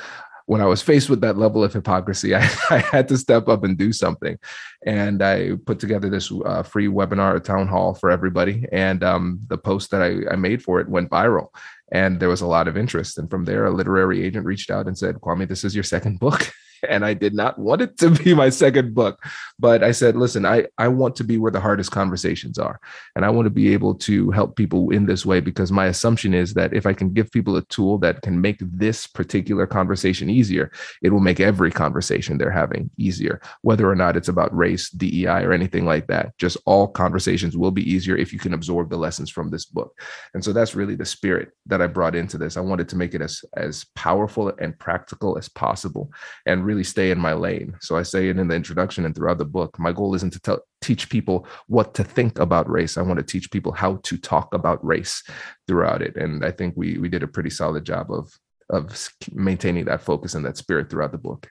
when 0.46 0.60
I 0.60 0.66
was 0.66 0.82
faced 0.82 1.08
with 1.08 1.20
that 1.20 1.38
level 1.38 1.64
of 1.64 1.72
hypocrisy, 1.72 2.34
I, 2.36 2.48
I 2.70 2.78
had 2.78 3.08
to 3.08 3.18
step 3.18 3.48
up 3.48 3.64
and 3.64 3.76
do 3.76 3.92
something. 3.92 4.38
And 4.86 5.22
I 5.22 5.52
put 5.64 5.78
together 5.78 6.08
this 6.10 6.32
uh, 6.44 6.62
free 6.62 6.88
webinar 6.88 7.36
a 7.36 7.40
town 7.40 7.68
hall 7.68 7.94
for 7.94 8.10
everybody. 8.10 8.66
And 8.72 9.02
um, 9.04 9.40
the 9.48 9.58
post 9.58 9.90
that 9.90 10.02
I, 10.02 10.32
I 10.32 10.36
made 10.36 10.62
for 10.62 10.80
it 10.80 10.88
went 10.88 11.10
viral 11.10 11.48
and 11.92 12.18
there 12.18 12.30
was 12.30 12.40
a 12.40 12.46
lot 12.46 12.68
of 12.68 12.76
interest. 12.76 13.18
And 13.18 13.30
from 13.30 13.44
there, 13.44 13.66
a 13.66 13.70
literary 13.70 14.24
agent 14.24 14.46
reached 14.46 14.70
out 14.70 14.86
and 14.86 14.96
said, 14.96 15.16
Kwame, 15.16 15.46
this 15.46 15.62
is 15.62 15.74
your 15.74 15.84
second 15.84 16.18
book. 16.18 16.50
and 16.88 17.04
I 17.04 17.14
did 17.14 17.34
not 17.34 17.58
want 17.58 17.82
it 17.82 17.98
to 17.98 18.10
be 18.10 18.34
my 18.34 18.48
second 18.48 18.94
book. 18.94 19.22
But 19.58 19.82
I 19.82 19.92
said, 19.92 20.16
listen, 20.16 20.44
I, 20.44 20.66
I 20.78 20.88
want 20.88 21.16
to 21.16 21.24
be 21.24 21.38
where 21.38 21.50
the 21.50 21.60
hardest 21.60 21.90
conversations 21.90 22.58
are. 22.58 22.80
And 23.14 23.24
I 23.24 23.30
want 23.30 23.46
to 23.46 23.50
be 23.50 23.72
able 23.72 23.94
to 23.96 24.30
help 24.30 24.56
people 24.56 24.90
in 24.90 25.06
this 25.06 25.24
way 25.24 25.40
because 25.40 25.70
my 25.70 25.86
assumption 25.86 26.34
is 26.34 26.54
that 26.54 26.72
if 26.72 26.86
I 26.86 26.92
can 26.92 27.12
give 27.12 27.30
people 27.30 27.56
a 27.56 27.62
tool 27.62 27.98
that 27.98 28.22
can 28.22 28.40
make 28.40 28.58
this 28.60 29.06
particular 29.06 29.66
conversation 29.66 30.28
easier, 30.28 30.72
it 31.02 31.10
will 31.10 31.20
make 31.20 31.40
every 31.40 31.70
conversation 31.70 32.38
they're 32.38 32.50
having 32.50 32.90
easier, 32.96 33.40
whether 33.62 33.88
or 33.88 33.94
not 33.94 34.16
it's 34.16 34.28
about 34.28 34.56
race, 34.56 34.90
DEI, 34.90 35.44
or 35.44 35.52
anything 35.52 35.84
like 35.84 36.06
that. 36.08 36.36
Just 36.38 36.56
all 36.66 36.88
conversations 36.88 37.56
will 37.56 37.70
be 37.70 37.88
easier 37.90 38.16
if 38.16 38.32
you 38.32 38.38
can 38.38 38.54
absorb 38.54 38.90
the 38.90 38.96
lessons 38.96 39.30
from 39.30 39.50
this 39.50 39.64
book. 39.64 40.00
And 40.34 40.44
so 40.44 40.52
that's 40.52 40.74
really 40.74 40.94
the 40.94 41.04
spirit 41.04 41.52
that 41.66 41.82
I 41.82 41.86
brought 41.86 42.14
into 42.14 42.38
this. 42.38 42.56
I 42.56 42.60
wanted 42.60 42.88
to 42.88 42.96
make 42.96 43.14
it 43.14 43.22
as, 43.22 43.44
as 43.56 43.84
powerful 43.94 44.52
and 44.58 44.78
practical 44.78 45.38
as 45.38 45.48
possible 45.48 46.10
and 46.46 46.64
really 46.64 46.71
stay 46.80 47.10
in 47.10 47.18
my 47.18 47.34
lane. 47.34 47.74
So 47.80 47.96
I 47.96 48.02
say 48.02 48.28
it 48.28 48.38
in 48.38 48.48
the 48.48 48.54
introduction 48.54 49.04
and 49.04 49.14
throughout 49.14 49.38
the 49.38 49.44
book. 49.44 49.78
My 49.78 49.92
goal 49.92 50.14
isn't 50.14 50.32
to 50.32 50.40
tell, 50.40 50.60
teach 50.80 51.10
people 51.10 51.46
what 51.66 51.94
to 51.94 52.04
think 52.04 52.38
about 52.38 52.70
race. 52.70 52.96
I 52.96 53.02
want 53.02 53.18
to 53.18 53.24
teach 53.24 53.50
people 53.50 53.72
how 53.72 53.96
to 54.04 54.16
talk 54.16 54.54
about 54.54 54.84
race 54.84 55.22
throughout 55.68 56.02
it. 56.02 56.16
And 56.16 56.44
I 56.44 56.50
think 56.50 56.74
we 56.76 56.98
we 56.98 57.08
did 57.08 57.22
a 57.22 57.28
pretty 57.28 57.50
solid 57.50 57.84
job 57.84 58.10
of 58.10 58.32
of 58.70 59.08
maintaining 59.32 59.84
that 59.84 60.02
focus 60.02 60.34
and 60.34 60.44
that 60.46 60.56
spirit 60.56 60.88
throughout 60.88 61.12
the 61.12 61.18
book. 61.18 61.50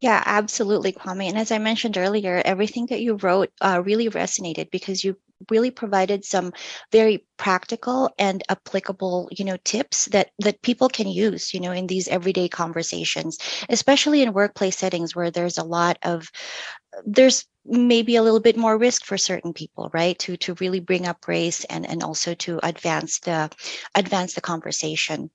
Yeah, 0.00 0.22
absolutely, 0.24 0.92
Kwame. 0.92 1.28
And 1.28 1.38
as 1.38 1.50
I 1.50 1.58
mentioned 1.58 1.98
earlier, 1.98 2.40
everything 2.44 2.86
that 2.86 3.00
you 3.00 3.14
wrote 3.16 3.50
uh, 3.60 3.82
really 3.84 4.08
resonated 4.08 4.70
because 4.70 5.02
you 5.02 5.16
really 5.50 5.70
provided 5.70 6.24
some 6.24 6.52
very 6.92 7.24
practical 7.36 8.10
and 8.18 8.42
applicable 8.48 9.28
you 9.30 9.44
know 9.44 9.56
tips 9.64 10.06
that 10.06 10.30
that 10.38 10.62
people 10.62 10.88
can 10.88 11.08
use 11.08 11.54
you 11.54 11.60
know 11.60 11.72
in 11.72 11.86
these 11.86 12.08
everyday 12.08 12.48
conversations 12.48 13.38
especially 13.68 14.22
in 14.22 14.32
workplace 14.32 14.76
settings 14.76 15.14
where 15.14 15.30
there's 15.30 15.58
a 15.58 15.64
lot 15.64 15.98
of 16.02 16.30
there's 17.04 17.46
maybe 17.64 18.16
a 18.16 18.22
little 18.22 18.40
bit 18.40 18.56
more 18.56 18.78
risk 18.78 19.04
for 19.04 19.18
certain 19.18 19.52
people 19.52 19.90
right? 19.92 20.18
To 20.20 20.36
to 20.38 20.54
really 20.54 20.80
bring 20.80 21.06
up 21.06 21.28
race 21.28 21.64
and 21.64 21.88
and 21.88 22.02
also 22.02 22.34
to 22.34 22.60
advance 22.62 23.20
the 23.20 23.50
advance 23.94 24.34
the 24.34 24.40
conversation. 24.40 25.30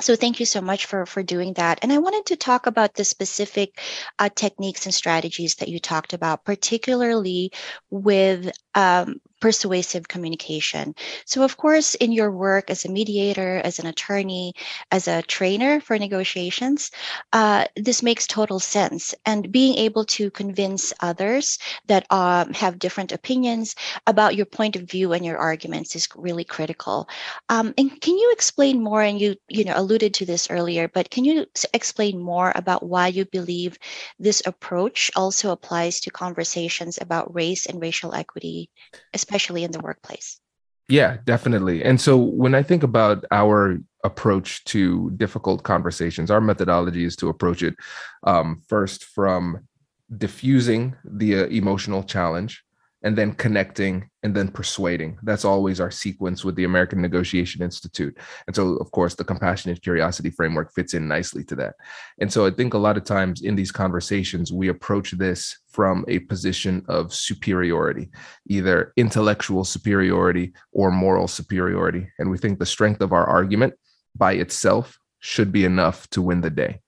So 0.00 0.14
thank 0.14 0.40
you 0.40 0.46
so 0.46 0.60
much 0.60 0.86
for 0.86 1.06
for 1.06 1.22
doing 1.22 1.54
that. 1.54 1.78
And 1.82 1.92
i 1.92 1.98
wanted 1.98 2.26
to 2.26 2.36
talk 2.36 2.66
about 2.66 2.94
the 2.94 3.04
specific 3.04 3.80
uh, 4.18 4.28
techniques 4.34 4.84
and 4.86 4.94
strategies 4.94 5.56
that 5.56 5.68
you 5.68 5.78
talked 5.78 6.12
about 6.12 6.44
particularly 6.44 7.52
with 7.90 8.50
um, 8.74 9.20
persuasive 9.40 10.06
communication. 10.06 10.94
So, 11.24 11.42
of 11.42 11.56
course, 11.56 11.94
in 11.94 12.12
your 12.12 12.30
work 12.30 12.70
as 12.70 12.84
a 12.84 12.90
mediator, 12.90 13.60
as 13.64 13.78
an 13.78 13.86
attorney, 13.86 14.54
as 14.90 15.08
a 15.08 15.22
trainer 15.22 15.80
for 15.80 15.98
negotiations, 15.98 16.90
uh, 17.32 17.64
this 17.76 18.02
makes 18.02 18.26
total 18.26 18.60
sense. 18.60 19.14
And 19.24 19.50
being 19.50 19.76
able 19.76 20.04
to 20.16 20.30
convince 20.30 20.92
others 21.00 21.58
that 21.86 22.06
um, 22.12 22.52
have 22.52 22.78
different 22.78 23.12
opinions 23.12 23.74
about 24.06 24.36
your 24.36 24.46
point 24.46 24.76
of 24.76 24.82
view 24.82 25.12
and 25.12 25.24
your 25.24 25.38
arguments 25.38 25.96
is 25.96 26.08
really 26.14 26.44
critical. 26.44 27.08
Um, 27.48 27.72
and 27.78 28.00
can 28.00 28.18
you 28.18 28.30
explain 28.32 28.82
more? 28.82 29.02
And 29.02 29.20
you, 29.20 29.36
you 29.48 29.64
know, 29.64 29.74
alluded 29.76 30.14
to 30.14 30.26
this 30.26 30.50
earlier, 30.50 30.88
but 30.88 31.10
can 31.10 31.24
you 31.24 31.46
explain 31.72 32.20
more 32.20 32.52
about 32.54 32.82
why 32.82 33.08
you 33.08 33.24
believe 33.24 33.78
this 34.18 34.42
approach 34.44 35.10
also 35.16 35.50
applies 35.50 36.00
to 36.00 36.10
conversations 36.10 36.98
about 37.00 37.34
race 37.34 37.66
and 37.66 37.80
racial 37.80 38.14
equity, 38.14 38.68
especially 39.14 39.29
in 39.64 39.70
the 39.70 39.80
workplace? 39.80 40.40
Yeah, 40.88 41.18
definitely. 41.24 41.84
And 41.84 42.00
so 42.00 42.16
when 42.16 42.54
I 42.54 42.62
think 42.62 42.82
about 42.82 43.24
our 43.30 43.78
approach 44.02 44.64
to 44.64 45.10
difficult 45.10 45.62
conversations, 45.62 46.30
our 46.30 46.40
methodology 46.40 47.04
is 47.04 47.16
to 47.16 47.28
approach 47.28 47.62
it 47.62 47.76
um, 48.24 48.62
first 48.66 49.04
from 49.04 49.68
diffusing 50.16 50.96
the 51.04 51.40
uh, 51.40 51.46
emotional 51.46 52.02
challenge 52.02 52.64
and 53.02 53.16
then 53.16 53.32
connecting 53.32 54.08
and 54.22 54.34
then 54.34 54.48
persuading. 54.48 55.18
That's 55.22 55.44
always 55.44 55.80
our 55.80 55.90
sequence 55.90 56.44
with 56.44 56.54
the 56.56 56.64
American 56.64 57.00
Negotiation 57.00 57.62
Institute. 57.62 58.16
And 58.46 58.54
so, 58.54 58.76
of 58.76 58.90
course, 58.90 59.14
the 59.14 59.24
compassionate 59.24 59.82
curiosity 59.82 60.30
framework 60.30 60.72
fits 60.74 60.92
in 60.94 61.08
nicely 61.08 61.42
to 61.44 61.56
that. 61.56 61.74
And 62.20 62.30
so, 62.32 62.46
I 62.46 62.50
think 62.50 62.74
a 62.74 62.78
lot 62.78 62.96
of 62.96 63.04
times 63.04 63.42
in 63.42 63.56
these 63.56 63.72
conversations, 63.72 64.52
we 64.52 64.68
approach 64.68 65.12
this 65.12 65.58
from 65.70 66.04
a 66.08 66.18
position 66.20 66.84
of 66.88 67.14
superiority, 67.14 68.10
either 68.48 68.92
intellectual 68.96 69.64
superiority 69.64 70.52
or 70.72 70.90
moral 70.90 71.28
superiority. 71.28 72.08
And 72.18 72.30
we 72.30 72.38
think 72.38 72.58
the 72.58 72.66
strength 72.66 73.00
of 73.00 73.12
our 73.12 73.26
argument 73.26 73.74
by 74.14 74.32
itself 74.32 74.98
should 75.20 75.52
be 75.52 75.64
enough 75.64 76.08
to 76.10 76.22
win 76.22 76.40
the 76.40 76.50
day. 76.50 76.80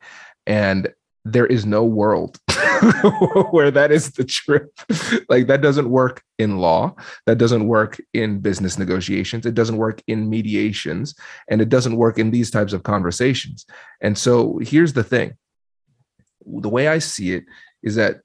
And 0.46 0.92
there 1.24 1.46
is 1.46 1.64
no 1.64 1.84
world 1.84 2.38
where 3.50 3.70
that 3.70 3.90
is 3.92 4.12
the 4.12 4.24
truth. 4.24 4.70
like 5.28 5.46
that 5.46 5.62
doesn't 5.62 5.88
work 5.88 6.22
in 6.38 6.58
law, 6.58 6.94
that 7.26 7.38
doesn't 7.38 7.68
work 7.68 8.00
in 8.12 8.40
business 8.40 8.78
negotiations, 8.78 9.46
it 9.46 9.54
doesn't 9.54 9.76
work 9.76 10.02
in 10.06 10.28
mediations, 10.28 11.14
and 11.48 11.60
it 11.60 11.68
doesn't 11.68 11.96
work 11.96 12.18
in 12.18 12.30
these 12.30 12.50
types 12.50 12.72
of 12.72 12.82
conversations. 12.82 13.66
And 14.00 14.18
so 14.18 14.58
here's 14.58 14.94
the 14.94 15.04
thing. 15.04 15.34
The 16.44 16.68
way 16.68 16.88
I 16.88 16.98
see 16.98 17.34
it 17.34 17.44
is 17.82 17.94
that 17.94 18.20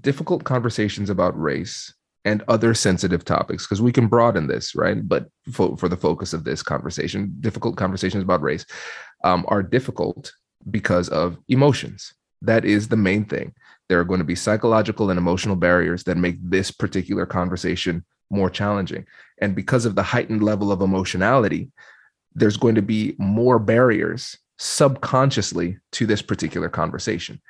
difficult 0.00 0.44
conversations 0.44 1.10
about 1.10 1.38
race 1.38 1.92
and 2.24 2.42
other 2.48 2.74
sensitive 2.74 3.24
topics 3.24 3.64
because 3.64 3.80
we 3.80 3.92
can 3.92 4.06
broaden 4.06 4.48
this 4.48 4.74
right 4.74 5.08
but 5.08 5.28
for, 5.50 5.76
for, 5.78 5.88
the 5.88 5.96
focus 5.96 6.34
of 6.34 6.44
this 6.44 6.62
conversation 6.62 7.34
difficult 7.40 7.76
conversations 7.76 8.22
about 8.22 8.42
race 8.42 8.66
um, 9.24 9.46
are 9.48 9.62
difficult 9.62 10.32
because 10.70 11.08
of 11.08 11.38
emotions 11.48 12.12
that 12.42 12.64
is 12.64 12.88
the 12.88 12.96
main 12.96 13.24
thing. 13.24 13.54
There 13.88 14.00
are 14.00 14.04
going 14.04 14.18
to 14.18 14.24
be 14.24 14.34
psychological 14.34 15.10
and 15.10 15.18
emotional 15.18 15.56
barriers 15.56 16.04
that 16.04 16.16
make 16.16 16.36
this 16.40 16.70
particular 16.70 17.26
conversation 17.26 18.04
more 18.30 18.50
challenging. 18.50 19.06
And 19.40 19.54
because 19.54 19.86
of 19.86 19.94
the 19.94 20.02
heightened 20.02 20.42
level 20.42 20.70
of 20.70 20.82
emotionality, 20.82 21.70
there's 22.34 22.56
going 22.56 22.74
to 22.74 22.82
be 22.82 23.14
more 23.18 23.58
barriers 23.58 24.36
subconsciously 24.58 25.78
to 25.92 26.06
this 26.06 26.20
particular 26.20 26.68
conversation. 26.68 27.40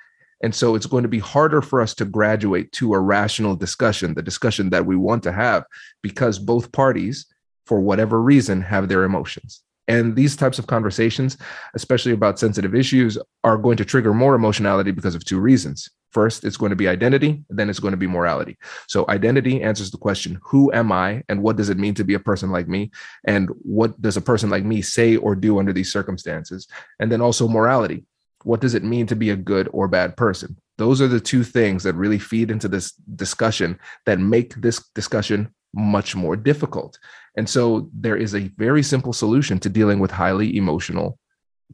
And 0.42 0.54
so 0.54 0.76
it's 0.76 0.86
going 0.86 1.02
to 1.02 1.08
be 1.08 1.18
harder 1.18 1.60
for 1.60 1.80
us 1.80 1.94
to 1.94 2.04
graduate 2.04 2.70
to 2.72 2.94
a 2.94 3.00
rational 3.00 3.56
discussion, 3.56 4.14
the 4.14 4.22
discussion 4.22 4.70
that 4.70 4.86
we 4.86 4.94
want 4.94 5.24
to 5.24 5.32
have, 5.32 5.64
because 6.02 6.38
both 6.38 6.70
parties, 6.70 7.26
for 7.66 7.80
whatever 7.80 8.22
reason, 8.22 8.62
have 8.62 8.88
their 8.88 9.02
emotions. 9.02 9.62
And 9.88 10.14
these 10.14 10.36
types 10.36 10.58
of 10.58 10.66
conversations, 10.66 11.38
especially 11.74 12.12
about 12.12 12.38
sensitive 12.38 12.74
issues, 12.74 13.18
are 13.42 13.56
going 13.56 13.78
to 13.78 13.84
trigger 13.84 14.12
more 14.12 14.34
emotionality 14.34 14.90
because 14.90 15.14
of 15.14 15.24
two 15.24 15.40
reasons. 15.40 15.88
First, 16.10 16.44
it's 16.44 16.56
going 16.56 16.70
to 16.70 16.76
be 16.76 16.88
identity, 16.88 17.42
then 17.50 17.68
it's 17.68 17.80
going 17.80 17.92
to 17.92 17.98
be 17.98 18.06
morality. 18.06 18.56
So, 18.86 19.04
identity 19.08 19.62
answers 19.62 19.90
the 19.90 19.98
question, 19.98 20.38
Who 20.44 20.72
am 20.72 20.92
I? 20.92 21.22
And 21.28 21.42
what 21.42 21.56
does 21.56 21.68
it 21.68 21.78
mean 21.78 21.94
to 21.94 22.04
be 22.04 22.14
a 22.14 22.20
person 22.20 22.50
like 22.50 22.68
me? 22.68 22.90
And 23.26 23.50
what 23.62 24.00
does 24.00 24.16
a 24.16 24.22
person 24.22 24.48
like 24.48 24.64
me 24.64 24.80
say 24.80 25.16
or 25.16 25.34
do 25.34 25.58
under 25.58 25.72
these 25.72 25.92
circumstances? 25.92 26.66
And 26.98 27.12
then 27.12 27.20
also 27.20 27.48
morality. 27.48 28.04
What 28.44 28.60
does 28.60 28.74
it 28.74 28.84
mean 28.84 29.06
to 29.08 29.16
be 29.16 29.30
a 29.30 29.36
good 29.36 29.68
or 29.72 29.88
bad 29.88 30.16
person? 30.16 30.56
Those 30.78 31.02
are 31.02 31.08
the 31.08 31.20
two 31.20 31.42
things 31.42 31.82
that 31.82 31.94
really 31.94 32.18
feed 32.18 32.50
into 32.50 32.68
this 32.68 32.92
discussion 32.92 33.78
that 34.06 34.20
make 34.20 34.54
this 34.54 34.88
discussion 34.94 35.52
much 35.74 36.14
more 36.14 36.36
difficult. 36.36 36.98
And 37.38 37.48
so 37.48 37.88
there 37.92 38.16
is 38.16 38.34
a 38.34 38.50
very 38.58 38.82
simple 38.82 39.12
solution 39.12 39.60
to 39.60 39.68
dealing 39.68 40.00
with 40.00 40.10
highly 40.10 40.56
emotional 40.56 41.20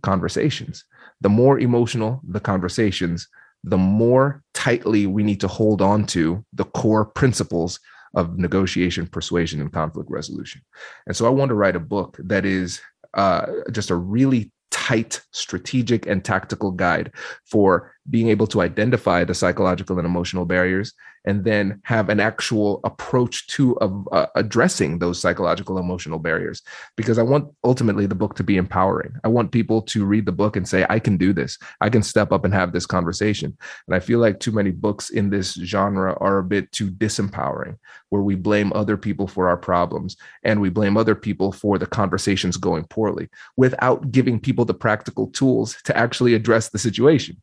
conversations. 0.02 0.84
The 1.22 1.30
more 1.30 1.58
emotional 1.58 2.20
the 2.28 2.38
conversations, 2.38 3.26
the 3.64 3.78
more 3.78 4.42
tightly 4.52 5.06
we 5.06 5.22
need 5.22 5.40
to 5.40 5.48
hold 5.48 5.80
on 5.80 6.04
to 6.08 6.44
the 6.52 6.66
core 6.66 7.06
principles 7.06 7.80
of 8.14 8.38
negotiation, 8.38 9.06
persuasion, 9.06 9.62
and 9.62 9.72
conflict 9.72 10.10
resolution. 10.10 10.60
And 11.06 11.16
so 11.16 11.24
I 11.26 11.30
want 11.30 11.48
to 11.48 11.54
write 11.54 11.76
a 11.76 11.80
book 11.80 12.18
that 12.24 12.44
is 12.44 12.82
uh, 13.14 13.46
just 13.72 13.88
a 13.88 13.96
really 13.96 14.52
tight 14.70 15.22
strategic 15.32 16.06
and 16.06 16.22
tactical 16.22 16.72
guide 16.72 17.12
for 17.46 17.93
being 18.10 18.28
able 18.28 18.46
to 18.46 18.60
identify 18.60 19.24
the 19.24 19.34
psychological 19.34 19.98
and 19.98 20.06
emotional 20.06 20.44
barriers 20.44 20.92
and 21.24 21.44
then 21.44 21.80
have 21.84 22.10
an 22.10 22.20
actual 22.20 22.80
approach 22.84 23.46
to 23.46 23.76
uh, 23.78 24.26
addressing 24.34 24.98
those 24.98 25.18
psychological 25.18 25.78
emotional 25.78 26.18
barriers. 26.18 26.62
Because 26.96 27.18
i 27.18 27.22
want 27.22 27.50
ultimately 27.64 28.06
the 28.06 28.14
book 28.14 28.34
to 28.36 28.44
be 28.44 28.56
empowering. 28.56 29.14
I 29.24 29.28
want 29.28 29.52
people 29.52 29.80
to 29.82 30.04
read 30.04 30.26
the 30.26 30.32
book 30.32 30.56
and 30.56 30.68
say 30.68 30.86
i 30.90 30.98
can 30.98 31.16
do 31.16 31.32
this. 31.32 31.58
I 31.80 31.88
can 31.88 32.02
step 32.02 32.30
up 32.32 32.44
and 32.44 32.52
have 32.52 32.72
this 32.72 32.86
conversation. 32.86 33.56
And 33.86 33.94
i 33.94 34.00
feel 34.00 34.18
like 34.18 34.38
too 34.38 34.52
many 34.52 34.70
books 34.70 35.10
in 35.10 35.30
this 35.30 35.54
genre 35.54 36.16
are 36.20 36.38
a 36.38 36.44
bit 36.44 36.70
too 36.72 36.90
disempowering 36.90 37.78
where 38.10 38.22
we 38.22 38.34
blame 38.34 38.72
other 38.74 38.96
people 38.96 39.26
for 39.26 39.48
our 39.48 39.56
problems 39.56 40.16
and 40.44 40.60
we 40.60 40.68
blame 40.68 40.96
other 40.96 41.14
people 41.14 41.50
for 41.52 41.78
the 41.78 41.86
conversations 41.86 42.56
going 42.56 42.84
poorly 42.84 43.28
without 43.56 44.12
giving 44.12 44.38
people 44.38 44.64
the 44.64 44.74
practical 44.74 45.28
tools 45.28 45.76
to 45.84 45.96
actually 45.96 46.34
address 46.34 46.68
the 46.68 46.78
situation 46.78 47.40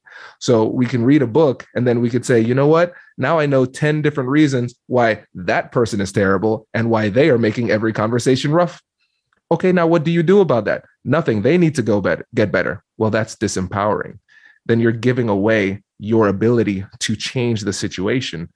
so 0.52 0.66
we 0.66 0.86
can 0.86 1.06
read 1.06 1.22
a 1.22 1.28
book 1.28 1.66
and 1.76 1.88
then 1.88 2.02
we 2.02 2.10
could 2.10 2.26
say 2.26 2.38
you 2.38 2.54
know 2.54 2.68
what 2.68 2.94
now 3.18 3.40
I 3.40 3.46
know 3.46 3.66
10 3.66 4.02
different 4.02 4.30
reasons 4.30 4.76
why 4.88 5.24
that 5.34 5.72
person 5.72 6.02
is 6.02 6.12
terrible 6.12 6.68
and 6.74 6.90
why 6.90 7.08
they 7.08 7.30
are 7.30 7.38
making 7.38 7.70
every 7.72 7.94
conversation 7.94 8.52
rough. 8.52 8.82
Okay, 9.50 9.72
now 9.72 9.88
what 9.88 10.04
do 10.04 10.12
you 10.12 10.24
do 10.24 10.42
about 10.42 10.66
that? 10.66 10.84
Nothing. 11.06 11.42
They 11.42 11.58
need 11.58 11.76
to 11.76 11.82
go 11.82 12.02
better, 12.02 12.26
get 12.36 12.52
better. 12.52 12.84
Well, 12.98 13.12
that's 13.12 13.36
disempowering. 13.38 14.20
Then 14.66 14.82
you're 14.82 14.92
giving 14.92 15.30
away 15.30 15.84
your 16.00 16.28
ability 16.28 16.84
to 17.00 17.16
change 17.16 17.62
the 17.62 17.74
situation 17.74 18.50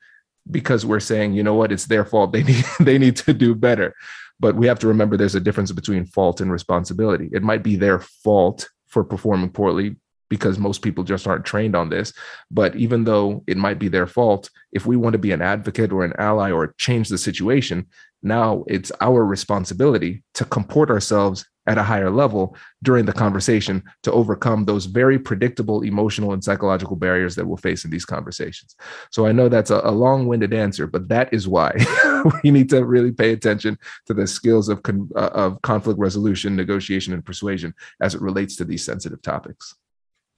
because 0.52 0.86
we're 0.86 1.00
saying, 1.00 1.34
you 1.34 1.44
know 1.44 1.54
what, 1.54 1.72
it's 1.72 1.86
their 1.86 2.04
fault. 2.04 2.34
They 2.34 2.44
need 2.52 2.66
they 2.80 2.98
need 2.98 3.16
to 3.18 3.34
do 3.34 3.56
better. 3.56 3.94
But 4.40 4.56
we 4.56 4.68
have 4.68 4.80
to 4.80 4.88
remember 4.88 5.16
there's 5.16 5.36
a 5.36 5.40
difference 5.48 5.72
between 5.72 6.06
fault 6.06 6.42
and 6.42 6.52
responsibility. 6.52 7.30
It 7.32 7.44
might 7.44 7.64
be 7.64 7.78
their 7.78 8.00
fault 8.00 8.68
for 8.88 9.04
performing 9.04 9.52
poorly 9.52 9.96
because 10.30 10.58
most 10.58 10.82
people 10.82 11.04
just 11.04 11.28
aren't 11.28 11.46
trained 11.46 11.76
on 11.76 11.90
this. 11.90 12.14
But 12.52 12.76
even 12.76 13.04
though 13.04 13.44
it 13.48 13.58
might 13.58 13.80
be 13.80 13.88
their 13.88 14.08
fault, 14.08 14.50
if 14.72 14.86
we 14.86 14.98
want 14.98 15.14
to 15.14 15.20
be 15.20 15.32
an 15.32 15.42
advocate 15.42 15.92
or 15.92 16.04
an 16.04 16.14
ally 16.18 16.52
or 16.52 16.74
change 16.78 17.10
the 17.10 17.18
situation, 17.18 17.88
now 18.24 18.64
it's 18.68 18.92
our 19.02 19.24
responsibility 19.24 20.24
to 20.34 20.46
comport 20.46 20.90
ourselves 20.90 21.46
at 21.68 21.78
a 21.78 21.84
higher 21.84 22.12
level 22.12 22.56
during 22.84 23.06
the 23.06 23.14
conversation 23.14 23.84
to 24.04 24.12
overcome 24.12 24.66
those 24.66 24.86
very 24.86 25.18
predictable 25.18 25.82
emotional 25.82 26.34
and 26.34 26.44
psychological 26.44 26.96
barriers 26.96 27.36
that 27.36 27.46
we'll 27.46 27.58
face 27.58 27.86
in 27.86 27.92
these 27.92 28.06
conversations. 28.06 28.76
So 29.12 29.26
I 29.26 29.32
know 29.32 29.50
that's 29.50 29.72
a, 29.72 29.82
a 29.84 29.92
long 29.92 30.28
winded 30.28 30.54
answer, 30.54 30.86
but 30.86 31.08
that 31.10 31.34
is 31.34 31.48
why 31.48 31.76
we 32.44 32.52
need 32.52 32.70
to 32.70 32.86
really 32.86 33.12
pay 33.12 33.32
attention 33.32 33.78
to 34.06 34.14
the 34.14 34.28
skills 34.28 34.70
of, 34.70 34.84
con- 34.84 35.10
uh, 35.16 35.30
of 35.34 35.62
conflict 35.64 36.00
resolution, 36.00 36.56
negotiation, 36.56 37.14
and 37.14 37.26
persuasion 37.26 37.74
as 38.02 38.14
it 38.14 38.22
relates 38.22 38.56
to 38.58 38.66
these 38.66 38.86
sensitive 38.86 39.22
topics 39.22 39.76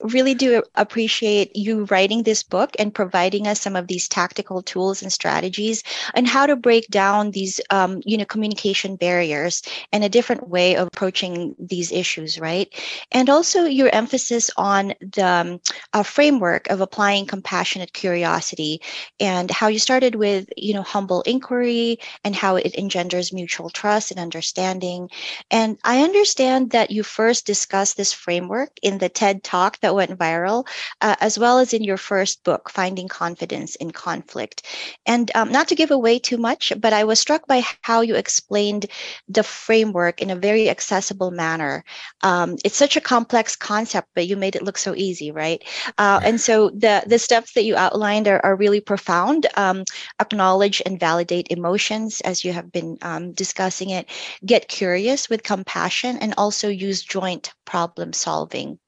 really 0.02 0.34
do 0.36 0.64
appreciate 0.76 1.56
you 1.56 1.86
writing 1.86 2.24
this 2.24 2.44
book 2.44 2.72
and 2.78 2.94
providing 2.94 3.48
us 3.48 3.62
some 3.62 3.76
of 3.76 3.88
these 3.88 4.08
tactical 4.08 4.62
tools 4.62 5.02
and 5.02 5.12
strategies 5.12 5.84
and 6.14 6.28
how 6.28 6.46
to 6.46 6.56
break 6.56 6.88
down 6.90 7.32
these 7.32 7.60
um, 7.70 8.02
you 8.06 8.18
know 8.18 8.26
communication 8.26 8.96
barriers 8.96 9.62
and 9.92 10.04
a 10.04 10.10
different 10.10 10.48
way 10.48 10.76
of 10.76 10.88
approaching 10.88 11.56
these 11.60 11.92
issues 11.92 12.40
right? 12.40 12.74
And 13.12 13.30
also 13.30 13.66
your 13.66 13.90
emphasis 13.94 14.50
on 14.58 14.94
the 15.00 15.26
um, 15.26 15.60
uh, 15.94 16.04
framework 16.04 16.70
of 16.70 16.82
applying 16.82 17.26
compassionate 17.26 17.94
curiosity 17.94 18.82
and 19.20 19.50
how 19.52 19.68
you 19.68 19.80
started 19.80 20.16
with 20.16 20.48
you 20.56 20.74
know 20.74 20.84
humble 20.84 21.22
inquiry 21.24 22.00
and 22.24 22.36
how 22.36 22.56
it 22.56 22.76
engenders 22.78 23.34
mutual 23.34 23.70
trust 23.70 24.12
and 24.12 24.20
understanding. 24.20 25.10
And 25.52 25.78
i 25.84 26.04
understand 26.04 26.72
that 26.72 26.92
you 26.92 27.04
first 27.04 27.46
discussed 27.46 27.98
this 27.98 28.14
framework 28.14 28.72
in 28.82 28.98
the 29.00 29.10
ted 29.10 29.44
talk 29.44 29.80
that 29.80 29.87
went 29.96 30.18
viral, 30.18 30.68
uh, 31.02 31.16
as 31.20 31.38
well 31.40 31.60
as 31.60 31.74
in 31.74 31.84
your 31.84 31.98
first 31.98 32.44
book, 32.44 32.70
Finding 32.70 33.08
Confidence 33.08 33.76
in 33.76 33.92
Conflict. 33.92 34.66
And 35.06 35.32
um, 35.36 35.52
not 35.52 35.68
to 35.70 35.76
give 35.76 35.92
away 35.92 36.20
too 36.20 36.38
much, 36.38 36.74
but 36.80 36.94
I 36.94 37.04
was 37.04 37.20
struck 37.20 37.48
by 37.48 37.64
how 37.82 38.02
you 38.02 38.16
explained 38.16 38.88
the 39.28 39.44
framework 39.44 40.22
in 40.22 40.30
a 40.30 40.36
very 40.36 40.70
accessible 40.70 41.32
manner. 41.32 41.84
Um, 42.22 42.58
it's 42.64 42.78
such 42.78 42.98
a 42.98 43.02
complex 43.02 43.56
concept, 43.56 44.10
but 44.16 44.28
you 44.28 44.38
made 44.38 44.56
it 44.56 44.64
look 44.64 44.78
so 44.78 44.96
easy, 44.96 45.32
right? 45.32 45.64
Uh, 45.98 46.20
and 46.24 46.40
so 46.40 46.70
the 46.70 47.04
the 47.08 47.20
steps 47.20 47.54
that 47.54 47.64
you 47.64 47.76
outlined 47.76 48.28
are, 48.28 48.42
are 48.44 48.56
really 48.56 48.82
profound. 48.82 49.48
Um, 49.56 49.84
acknowledge 50.20 50.82
and 50.86 51.00
validate 51.00 51.48
emotions 51.50 52.22
as 52.22 52.44
you 52.44 52.54
have 52.54 52.72
been 52.72 52.98
um, 53.02 53.32
discussing 53.34 53.90
it. 53.92 54.10
Get 54.46 54.68
curious 54.68 55.30
with 55.30 55.44
compassion, 55.44 56.18
and 56.18 56.34
also 56.38 56.70
use 56.70 57.04
joint 57.04 57.54
problem 57.66 58.14
solving. 58.14 58.80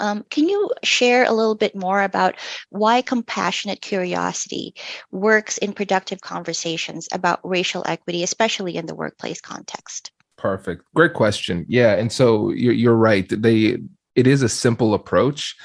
Um, 0.00 0.24
can 0.30 0.48
you 0.48 0.70
share 0.82 1.24
a 1.24 1.32
little 1.32 1.54
bit 1.54 1.74
more 1.74 2.02
about 2.02 2.34
why 2.70 3.02
compassionate 3.02 3.80
curiosity 3.80 4.74
works 5.10 5.58
in 5.58 5.72
productive 5.72 6.20
conversations 6.20 7.08
about 7.12 7.40
racial 7.42 7.84
equity, 7.86 8.22
especially 8.22 8.76
in 8.76 8.86
the 8.86 8.94
workplace 8.94 9.40
context? 9.40 10.10
Perfect. 10.36 10.84
Great 10.94 11.14
question. 11.14 11.64
Yeah, 11.68 11.94
and 11.94 12.12
so 12.12 12.50
you're, 12.50 12.72
you're 12.72 12.96
right. 12.96 13.26
They 13.30 13.78
it 14.14 14.26
is 14.26 14.42
a 14.42 14.48
simple 14.48 14.94
approach, 14.94 15.56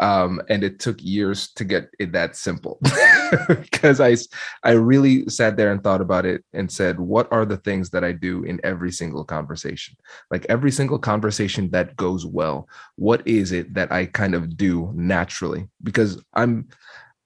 um, 0.00 0.40
and 0.48 0.62
it 0.62 0.78
took 0.78 1.02
years 1.02 1.52
to 1.52 1.64
get 1.64 1.90
it 1.98 2.12
that 2.12 2.36
simple 2.36 2.78
because 3.48 4.00
I 4.00 4.16
I 4.62 4.72
really 4.72 5.28
sat 5.28 5.56
there 5.56 5.72
and 5.72 5.82
thought 5.82 6.00
about 6.00 6.26
it 6.26 6.44
and 6.52 6.70
said, 6.70 6.98
what 6.98 7.30
are 7.32 7.44
the 7.44 7.56
things 7.58 7.90
that 7.90 8.04
I 8.04 8.12
do 8.12 8.44
in 8.44 8.60
every 8.64 8.92
single 8.92 9.24
conversation? 9.24 9.96
Like 10.30 10.46
every 10.48 10.70
single 10.70 10.98
conversation 10.98 11.70
that 11.70 11.96
goes 11.96 12.24
well, 12.24 12.68
what 12.96 13.26
is 13.26 13.52
it 13.52 13.74
that 13.74 13.92
I 13.92 14.06
kind 14.06 14.34
of 14.34 14.56
do 14.56 14.92
naturally? 14.94 15.68
Because 15.82 16.22
I'm 16.34 16.68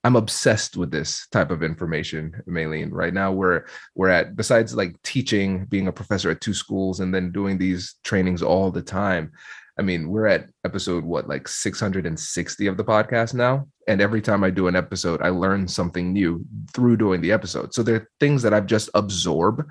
I'm 0.05 0.17
obsessed 0.17 0.77
with 0.77 0.91
this 0.91 1.29
type 1.29 1.53
of 1.53 1.63
information, 1.63 2.43
Maylene. 2.49 2.89
Right 2.91 3.15
now, 3.15 3.31
we're 3.31 3.67
we're 3.95 4.09
at 4.09 4.35
besides 4.35 4.75
like 4.75 5.01
teaching, 5.03 5.67
being 5.67 5.87
a 5.87 5.93
professor 5.93 6.31
at 6.31 6.41
two 6.41 6.55
schools, 6.55 7.01
and 7.01 7.15
then 7.15 7.31
doing 7.31 7.59
these 7.59 7.95
trainings 8.03 8.43
all 8.43 8.71
the 8.71 8.83
time. 8.83 9.33
I 9.79 9.83
mean, 9.83 10.09
we're 10.09 10.27
at 10.27 10.49
episode 10.65 11.05
what, 11.05 11.29
like 11.29 11.49
660 11.49 12.67
of 12.67 12.77
the 12.77 12.85
podcast 12.85 13.35
now. 13.35 13.67
And 13.89 14.01
every 14.01 14.21
time 14.21 14.45
I 14.45 14.51
do 14.51 14.69
an 14.69 14.77
episode, 14.77 15.23
I 15.23 15.31
learn 15.31 15.67
something 15.67 16.13
new 16.13 16.45
through 16.75 16.99
doing 16.99 17.21
the 17.21 17.33
episode. 17.33 17.73
So 17.73 17.83
there 17.83 17.97
are 17.97 18.11
things 18.21 18.43
that 18.43 18.53
I've 18.53 18.67
just 18.67 18.91
absorbed 18.95 19.63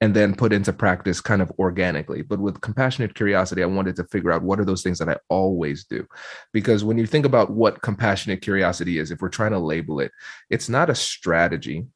and 0.00 0.14
then 0.14 0.34
put 0.34 0.52
into 0.52 0.72
practice 0.72 1.20
kind 1.20 1.42
of 1.42 1.50
organically. 1.58 2.22
But 2.22 2.38
with 2.38 2.60
compassionate 2.60 3.16
curiosity, 3.16 3.62
I 3.64 3.66
wanted 3.66 3.96
to 3.96 4.04
figure 4.04 4.30
out 4.30 4.42
what 4.42 4.60
are 4.60 4.64
those 4.64 4.82
things 4.82 4.98
that 5.00 5.08
I 5.08 5.16
always 5.28 5.84
do. 5.84 6.06
Because 6.52 6.84
when 6.84 6.98
you 6.98 7.06
think 7.06 7.26
about 7.26 7.50
what 7.50 7.82
compassionate 7.82 8.40
curiosity 8.40 8.98
is, 8.98 9.10
if 9.10 9.20
we're 9.20 9.28
trying 9.28 9.52
to 9.52 9.58
label 9.58 9.98
it, 9.98 10.12
it's 10.50 10.68
not 10.68 10.88
a 10.88 10.94
strategy. 10.94 11.86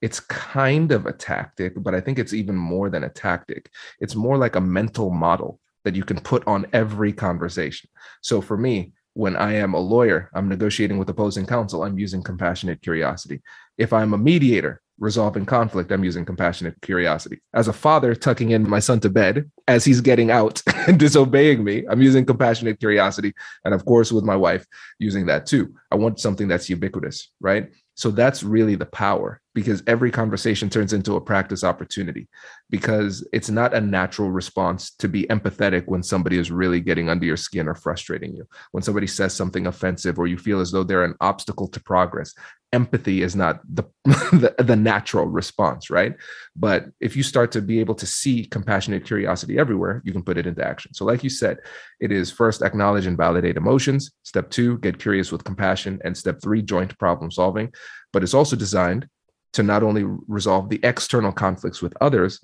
It's 0.00 0.18
kind 0.18 0.92
of 0.92 1.04
a 1.04 1.12
tactic, 1.12 1.74
but 1.76 1.94
I 1.94 2.00
think 2.00 2.18
it's 2.18 2.32
even 2.32 2.56
more 2.56 2.88
than 2.88 3.04
a 3.04 3.10
tactic. 3.10 3.70
It's 4.00 4.16
more 4.16 4.38
like 4.38 4.56
a 4.56 4.60
mental 4.60 5.10
model 5.10 5.60
that 5.84 5.96
you 5.96 6.04
can 6.04 6.20
put 6.20 6.46
on 6.46 6.66
every 6.72 7.12
conversation. 7.12 7.90
So 8.20 8.40
for 8.40 8.56
me, 8.56 8.92
when 9.14 9.36
I 9.36 9.54
am 9.54 9.74
a 9.74 9.80
lawyer, 9.80 10.30
I'm 10.34 10.48
negotiating 10.48 10.98
with 10.98 11.08
opposing 11.10 11.46
counsel, 11.46 11.82
I'm 11.82 11.98
using 11.98 12.22
compassionate 12.22 12.80
curiosity. 12.80 13.42
If 13.76 13.92
I'm 13.92 14.14
a 14.14 14.18
mediator 14.18 14.80
resolving 14.98 15.44
conflict, 15.44 15.90
I'm 15.90 16.04
using 16.04 16.24
compassionate 16.24 16.80
curiosity. 16.80 17.42
As 17.52 17.68
a 17.68 17.72
father 17.72 18.14
tucking 18.14 18.50
in 18.50 18.68
my 18.68 18.78
son 18.78 19.00
to 19.00 19.10
bed 19.10 19.50
as 19.68 19.84
he's 19.84 20.00
getting 20.00 20.30
out 20.30 20.62
and 20.86 20.98
disobeying 20.98 21.62
me, 21.62 21.84
I'm 21.90 22.00
using 22.00 22.24
compassionate 22.24 22.78
curiosity. 22.78 23.34
And 23.64 23.74
of 23.74 23.84
course, 23.84 24.12
with 24.12 24.24
my 24.24 24.36
wife, 24.36 24.64
using 24.98 25.26
that 25.26 25.44
too. 25.44 25.74
I 25.90 25.96
want 25.96 26.20
something 26.20 26.48
that's 26.48 26.70
ubiquitous, 26.70 27.30
right? 27.40 27.70
So 27.94 28.10
that's 28.10 28.42
really 28.42 28.76
the 28.76 28.86
power 28.86 29.41
because 29.54 29.82
every 29.86 30.10
conversation 30.10 30.70
turns 30.70 30.92
into 30.92 31.16
a 31.16 31.20
practice 31.20 31.62
opportunity 31.62 32.28
because 32.70 33.26
it's 33.32 33.50
not 33.50 33.74
a 33.74 33.80
natural 33.80 34.30
response 34.30 34.92
to 34.92 35.08
be 35.08 35.24
empathetic 35.24 35.84
when 35.86 36.02
somebody 36.02 36.38
is 36.38 36.50
really 36.50 36.80
getting 36.80 37.08
under 37.08 37.26
your 37.26 37.36
skin 37.36 37.68
or 37.68 37.74
frustrating 37.74 38.34
you. 38.34 38.46
When 38.70 38.82
somebody 38.82 39.06
says 39.06 39.34
something 39.34 39.66
offensive 39.66 40.18
or 40.18 40.26
you 40.26 40.38
feel 40.38 40.60
as 40.60 40.70
though 40.70 40.84
they're 40.84 41.04
an 41.04 41.16
obstacle 41.20 41.68
to 41.68 41.82
progress, 41.82 42.34
empathy 42.72 43.22
is 43.22 43.36
not 43.36 43.60
the, 43.68 43.84
the, 44.04 44.54
the 44.58 44.76
natural 44.76 45.26
response, 45.26 45.90
right? 45.90 46.14
But 46.56 46.86
if 47.00 47.14
you 47.14 47.22
start 47.22 47.52
to 47.52 47.60
be 47.60 47.80
able 47.80 47.94
to 47.96 48.06
see 48.06 48.46
compassionate 48.46 49.04
curiosity 49.04 49.58
everywhere, 49.58 50.00
you 50.04 50.12
can 50.12 50.22
put 50.22 50.38
it 50.38 50.46
into 50.46 50.66
action. 50.66 50.94
So 50.94 51.04
like 51.04 51.22
you 51.22 51.30
said, 51.30 51.58
it 52.00 52.10
is 52.10 52.30
first 52.30 52.62
acknowledge 52.62 53.06
and 53.06 53.18
validate 53.18 53.56
emotions, 53.58 54.12
step 54.22 54.50
2 54.50 54.78
get 54.78 54.98
curious 54.98 55.30
with 55.30 55.44
compassion 55.44 56.00
and 56.04 56.16
step 56.16 56.40
3 56.42 56.62
joint 56.62 56.98
problem 56.98 57.30
solving, 57.30 57.72
but 58.12 58.22
it's 58.22 58.34
also 58.34 58.56
designed 58.56 59.06
to 59.52 59.62
not 59.62 59.82
only 59.82 60.04
resolve 60.26 60.68
the 60.68 60.80
external 60.82 61.32
conflicts 61.32 61.82
with 61.82 61.94
others, 62.00 62.40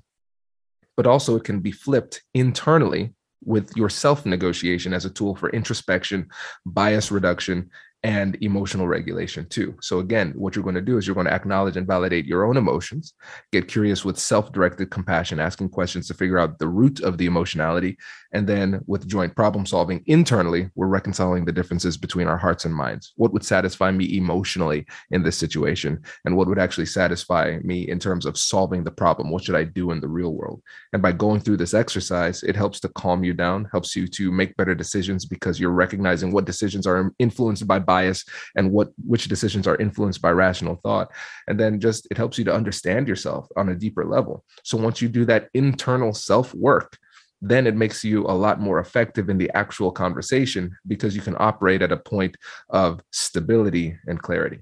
but 0.97 1.07
also 1.07 1.37
it 1.37 1.45
can 1.45 1.61
be 1.61 1.73
flipped 1.73 2.23
internally 2.35 3.15
with 3.45 3.77
your 3.77 3.89
self 3.89 4.27
negotiation 4.27 4.93
as 4.93 5.05
a 5.05 5.11
tool 5.11 5.37
for 5.37 5.49
introspection, 5.51 6.29
bias 6.67 7.11
reduction, 7.11 7.71
and 8.05 8.39
emotional 8.43 8.87
regulation 8.87 9.47
too. 9.49 9.77
So 9.81 9.99
again, 9.99 10.33
what 10.37 10.55
you're 10.55 10.63
going 10.63 10.77
to 10.77 10.81
do 10.81 10.99
is 10.99 11.07
you're 11.07 11.15
going 11.15 11.27
to 11.27 11.33
acknowledge 11.33 11.77
and 11.77 11.87
validate 11.87 12.27
your 12.27 12.47
own 12.47 12.57
emotions, 12.57 13.15
get 13.51 13.67
curious 13.67 14.05
with 14.05 14.19
self-directed 14.19 14.91
compassion, 14.91 15.41
asking 15.41 15.71
questions 15.71 16.07
to 16.07 16.15
figure 16.15 16.39
out 16.39 16.59
the 16.59 16.69
root 16.69 17.01
of 17.01 17.19
the 17.19 17.27
emotionality, 17.27 17.97
and 18.33 18.47
then 18.47 18.83
with 18.87 19.09
joint 19.09 19.35
problem 19.35 19.67
solving 19.67 20.03
internally, 20.07 20.71
we're 20.75 20.87
reconciling 20.87 21.45
the 21.45 21.53
differences 21.53 21.97
between 21.97 22.29
our 22.29 22.37
hearts 22.37 22.65
and 22.65 22.75
minds. 22.75 23.15
What 23.17 23.33
would 23.33 23.45
satisfy 23.45 23.91
me 23.91 24.17
emotionally 24.17 24.87
in 25.11 25.23
this 25.23 25.37
situation 25.37 26.03
and 26.25 26.37
what 26.37 26.47
would 26.47 26.59
actually 26.59 26.87
satisfy 26.87 27.59
me 27.63 27.89
in 27.89 27.99
terms 27.99 28.27
of 28.27 28.39
solving 28.39 28.85
the 28.85 28.91
problem? 28.91 29.31
What 29.31 29.45
should 29.45 29.57
I 29.57 29.65
do 29.65 29.91
in 29.91 30.01
the 30.01 30.09
real 30.09 30.35
world? 30.35 30.63
And 30.93 31.03
by 31.03 31.13
going 31.13 31.41
through 31.41 31.57
this 31.57 31.75
exercise, 31.75 32.43
it 32.43 32.55
helps 32.55 32.81
to 32.81 32.89
calm 32.91 33.25
you 33.25 33.33
down, 33.33 33.69
helps 33.73 33.97
you 33.97 34.07
to 34.09 34.31
make 34.31 34.57
better 34.57 34.75
decisions 34.75 35.25
because 35.25 35.59
you're 35.59 35.71
recognizing 35.71 36.31
what 36.31 36.45
decisions 36.45 36.87
are 36.87 37.13
influenced 37.19 37.67
by 37.67 37.79
bias 37.89 38.25
and 38.55 38.71
what 38.71 38.89
which 39.05 39.27
decisions 39.35 39.67
are 39.67 39.77
influenced 39.77 40.23
by 40.23 40.31
rational 40.31 40.81
thought. 40.85 41.09
And 41.49 41.59
then 41.59 41.81
just 41.81 42.07
it 42.11 42.17
helps 42.17 42.39
you 42.39 42.45
to 42.45 42.55
understand 42.55 43.09
yourself 43.09 43.49
on 43.57 43.71
a 43.71 43.75
deeper 43.75 44.05
level. 44.05 44.45
So 44.63 44.79
once 44.79 45.03
you 45.03 45.09
do 45.09 45.25
that 45.25 45.49
internal 45.55 46.13
self 46.15 46.55
work 46.55 46.99
then 47.41 47.69
it 47.69 47.77
makes 47.77 48.03
you 48.03 48.25
a 48.27 48.35
lot 48.35 48.61
more 48.61 48.81
effective 48.81 49.29
in 49.31 49.39
the 49.39 49.51
actual 49.55 49.93
conversation 49.93 50.77
because 50.89 51.15
you 51.15 51.23
can 51.23 51.37
operate 51.39 51.83
at 51.83 51.93
a 51.93 51.97
point 51.97 52.37
of 52.71 53.01
stability 53.13 53.97
and 54.09 54.21
clarity 54.21 54.59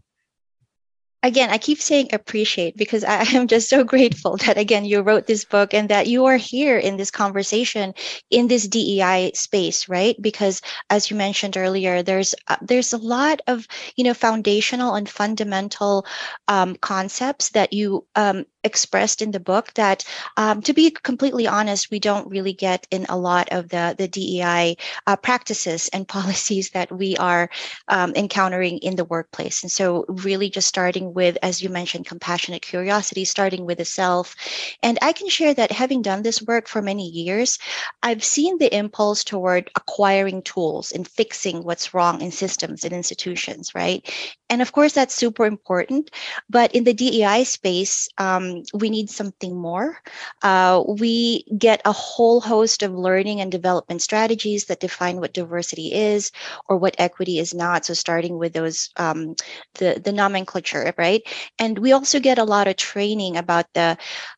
again, 1.26 1.50
I 1.50 1.58
keep 1.58 1.80
saying 1.80 2.08
appreciate 2.12 2.76
because 2.76 3.04
I 3.16 3.22
am 3.34 3.48
just 3.48 3.68
so 3.68 3.84
grateful 3.84 4.36
that 4.38 4.56
again 4.58 4.84
you 4.84 5.00
wrote 5.02 5.26
this 5.26 5.44
book 5.44 5.74
and 5.74 5.88
that 5.90 6.06
you 6.06 6.26
are 6.26 6.36
here 6.36 6.78
in 6.78 6.96
this 6.96 7.10
conversation 7.10 7.94
in 8.30 8.48
this 8.48 8.68
DEI 8.68 9.32
space, 9.34 9.88
right? 9.88 10.16
Because 10.20 10.62
as 10.90 11.10
you 11.10 11.16
mentioned 11.16 11.56
earlier, 11.56 12.02
there's 12.02 12.34
uh, 12.48 12.56
there's 12.62 12.92
a 12.92 12.98
lot 12.98 13.40
of 13.46 13.66
you 13.96 14.04
know 14.04 14.14
foundational 14.14 14.94
and 14.94 15.08
fundamental 15.08 16.06
um, 16.48 16.76
concepts 16.76 17.50
that 17.50 17.72
you 17.72 18.06
um, 18.14 18.44
expressed 18.66 19.22
in 19.22 19.30
the 19.30 19.40
book 19.40 19.72
that, 19.74 20.04
um, 20.36 20.60
to 20.62 20.74
be 20.74 20.90
completely 20.90 21.46
honest, 21.46 21.90
we 21.90 21.98
don't 21.98 22.28
really 22.28 22.52
get 22.52 22.86
in 22.90 23.06
a 23.08 23.16
lot 23.16 23.48
of 23.52 23.70
the, 23.70 23.94
the 23.96 24.08
DEI 24.08 24.76
uh, 25.06 25.16
practices 25.16 25.88
and 25.94 26.06
policies 26.16 26.70
that 26.70 26.92
we 26.92 27.16
are 27.16 27.48
um, 27.88 28.12
encountering 28.14 28.78
in 28.78 28.96
the 28.96 29.04
workplace. 29.04 29.62
And 29.62 29.72
so, 29.72 30.04
really, 30.08 30.50
just 30.50 30.68
starting 30.68 31.14
with, 31.14 31.38
as 31.42 31.62
you 31.62 31.70
mentioned, 31.70 32.06
compassionate 32.06 32.62
curiosity, 32.62 33.24
starting 33.24 33.64
with 33.64 33.78
the 33.78 33.84
self. 33.84 34.34
And 34.82 34.98
I 35.00 35.12
can 35.12 35.28
share 35.28 35.54
that 35.54 35.72
having 35.72 36.02
done 36.02 36.22
this 36.22 36.42
work 36.42 36.68
for 36.68 36.82
many 36.82 37.08
years, 37.08 37.58
I've 38.02 38.24
seen 38.24 38.58
the 38.58 38.74
impulse 38.74 39.24
toward 39.24 39.70
acquiring 39.76 40.42
tools 40.42 40.92
and 40.92 41.06
fixing 41.06 41.62
what's 41.62 41.94
wrong 41.94 42.20
in 42.20 42.30
systems 42.30 42.84
and 42.84 42.92
institutions, 42.92 43.74
right? 43.74 44.04
And 44.50 44.62
of 44.62 44.72
course, 44.72 44.92
that's 44.92 45.14
super 45.14 45.46
important. 45.46 46.10
But 46.50 46.74
in 46.74 46.84
the 46.84 46.94
DEI 46.94 47.44
space, 47.44 48.08
um, 48.18 48.55
we 48.74 48.90
need 48.90 49.10
something 49.10 49.54
more. 49.54 50.00
Uh, 50.42 50.82
we 50.86 51.44
get 51.56 51.82
a 51.84 51.92
whole 51.92 52.40
host 52.40 52.82
of 52.82 52.92
learning 52.92 53.40
and 53.40 53.50
development 53.50 54.02
strategies 54.02 54.66
that 54.66 54.80
define 54.80 55.20
what 55.20 55.32
diversity 55.32 55.92
is 55.92 56.32
or 56.68 56.76
what 56.76 56.96
equity 56.98 57.38
is 57.38 57.54
not. 57.54 57.84
So 57.84 57.94
starting 57.94 58.38
with 58.38 58.52
those, 58.52 58.90
um, 58.96 59.34
the, 59.74 60.00
the 60.02 60.12
nomenclature, 60.12 60.92
right? 60.96 61.22
And 61.58 61.78
we 61.78 61.92
also 61.92 62.20
get 62.20 62.38
a 62.38 62.44
lot 62.44 62.68
of 62.68 62.76
training 62.76 63.36
about 63.36 63.66
the 63.74 63.96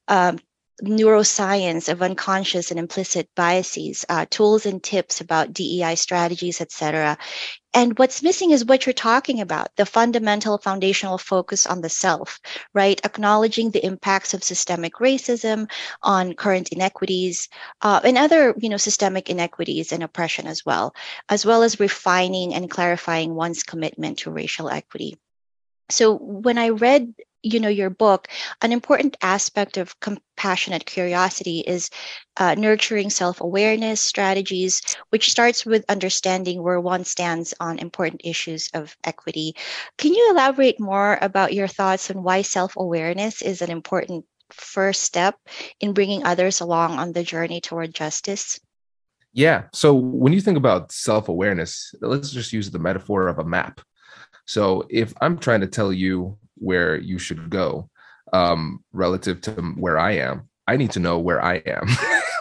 um, 0.08 0.38
neuroscience 0.82 1.88
of 1.88 2.02
unconscious 2.02 2.70
and 2.70 2.78
implicit 2.78 3.28
biases, 3.34 4.04
uh, 4.08 4.26
tools 4.30 4.66
and 4.66 4.82
tips 4.82 5.20
about 5.20 5.52
DEI 5.52 5.94
strategies, 5.96 6.60
etc. 6.60 7.18
And 7.74 7.98
what's 7.98 8.22
missing 8.22 8.50
is 8.50 8.64
what 8.64 8.86
you're 8.86 8.92
talking 8.92 9.40
about 9.40 9.68
the 9.76 9.84
fundamental 9.84 10.58
foundational 10.58 11.18
focus 11.18 11.66
on 11.66 11.80
the 11.80 11.88
self, 11.88 12.40
right? 12.72 13.00
Acknowledging 13.04 13.70
the 13.70 13.84
impacts 13.84 14.34
of 14.34 14.42
systemic 14.42 14.94
racism 14.94 15.70
on 16.02 16.34
current 16.34 16.70
inequities 16.70 17.48
uh, 17.82 18.00
and 18.04 18.16
other, 18.16 18.54
you 18.58 18.68
know, 18.68 18.78
systemic 18.78 19.28
inequities 19.28 19.92
and 19.92 20.02
oppression 20.02 20.46
as 20.46 20.64
well, 20.64 20.94
as 21.28 21.44
well 21.44 21.62
as 21.62 21.80
refining 21.80 22.54
and 22.54 22.70
clarifying 22.70 23.34
one's 23.34 23.62
commitment 23.62 24.18
to 24.20 24.30
racial 24.30 24.70
equity. 24.70 25.18
So 25.90 26.14
when 26.16 26.58
I 26.58 26.70
read 26.70 27.14
you 27.52 27.60
know 27.60 27.68
your 27.68 27.90
book 27.90 28.28
an 28.62 28.72
important 28.72 29.16
aspect 29.22 29.76
of 29.76 29.98
compassionate 30.00 30.86
curiosity 30.86 31.60
is 31.66 31.90
uh, 32.36 32.54
nurturing 32.54 33.10
self-awareness 33.10 34.00
strategies 34.00 34.82
which 35.10 35.30
starts 35.30 35.66
with 35.66 35.84
understanding 35.88 36.62
where 36.62 36.80
one 36.80 37.04
stands 37.04 37.54
on 37.60 37.78
important 37.78 38.20
issues 38.24 38.70
of 38.74 38.96
equity. 39.04 39.54
Can 39.96 40.14
you 40.14 40.30
elaborate 40.30 40.78
more 40.80 41.18
about 41.20 41.52
your 41.52 41.66
thoughts 41.66 42.10
on 42.10 42.22
why 42.22 42.42
self-awareness 42.42 43.42
is 43.42 43.62
an 43.62 43.70
important 43.70 44.24
first 44.52 45.02
step 45.02 45.36
in 45.80 45.92
bringing 45.92 46.24
others 46.24 46.60
along 46.60 46.98
on 46.98 47.12
the 47.12 47.22
journey 47.22 47.60
toward 47.60 47.94
justice? 47.94 48.60
Yeah 49.32 49.64
so 49.72 49.94
when 49.94 50.32
you 50.32 50.40
think 50.40 50.56
about 50.56 50.92
self-awareness 50.92 51.94
let's 52.00 52.30
just 52.30 52.52
use 52.52 52.70
the 52.70 52.78
metaphor 52.78 53.28
of 53.28 53.38
a 53.38 53.44
map. 53.44 53.80
So 54.46 54.86
if 54.88 55.12
i'm 55.20 55.38
trying 55.38 55.60
to 55.60 55.66
tell 55.66 55.92
you 55.92 56.38
where 56.60 56.96
you 56.96 57.18
should 57.18 57.50
go 57.50 57.88
um, 58.32 58.84
relative 58.92 59.40
to 59.42 59.52
where 59.52 59.98
I 59.98 60.12
am. 60.12 60.48
I 60.66 60.76
need 60.76 60.90
to 60.92 61.00
know 61.00 61.18
where 61.18 61.42
I 61.42 61.62
am 61.66 61.88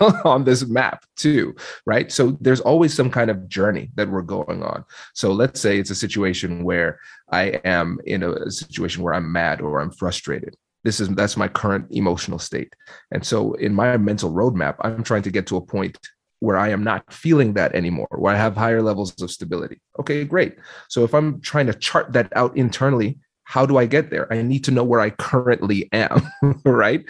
on 0.25 0.43
this 0.43 0.65
map 0.67 1.05
too, 1.15 1.55
right? 1.85 2.11
So 2.11 2.37
there's 2.41 2.59
always 2.59 2.93
some 2.93 3.09
kind 3.09 3.31
of 3.31 3.47
journey 3.47 3.89
that 3.95 4.09
we're 4.09 4.21
going 4.21 4.63
on. 4.63 4.83
So 5.13 5.31
let's 5.31 5.61
say 5.61 5.79
it's 5.79 5.91
a 5.91 5.95
situation 5.95 6.65
where 6.65 6.99
I 7.31 7.61
am 7.63 7.99
in 8.05 8.23
a 8.23 8.51
situation 8.51 9.01
where 9.01 9.13
I'm 9.13 9.31
mad 9.31 9.61
or 9.61 9.79
I'm 9.79 9.91
frustrated. 9.91 10.55
This 10.83 10.99
is 10.99 11.09
that's 11.09 11.37
my 11.37 11.47
current 11.47 11.87
emotional 11.91 12.39
state. 12.39 12.73
And 13.11 13.25
so 13.25 13.53
in 13.53 13.73
my 13.73 13.97
mental 13.97 14.31
roadmap, 14.31 14.75
I'm 14.81 15.03
trying 15.03 15.23
to 15.23 15.31
get 15.31 15.47
to 15.47 15.57
a 15.57 15.61
point 15.61 15.97
where 16.39 16.57
I 16.57 16.69
am 16.69 16.83
not 16.83 17.11
feeling 17.11 17.53
that 17.53 17.73
anymore, 17.73 18.07
where 18.11 18.33
I 18.33 18.37
have 18.37 18.55
higher 18.55 18.81
levels 18.81 19.19
of 19.21 19.31
stability. 19.31 19.81
Okay, 19.99 20.23
great. 20.23 20.55
So 20.87 21.03
if 21.03 21.13
I'm 21.13 21.41
trying 21.41 21.65
to 21.67 21.73
chart 21.73 22.13
that 22.13 22.31
out 22.35 22.55
internally 22.55 23.19
how 23.49 23.65
do 23.65 23.77
I 23.77 23.85
get 23.85 24.09
there? 24.09 24.31
I 24.31 24.41
need 24.41 24.65
to 24.65 24.71
know 24.71 24.83
where 24.83 24.99
I 24.99 25.09
currently 25.09 25.87
am, 25.93 26.21
right? 26.65 27.05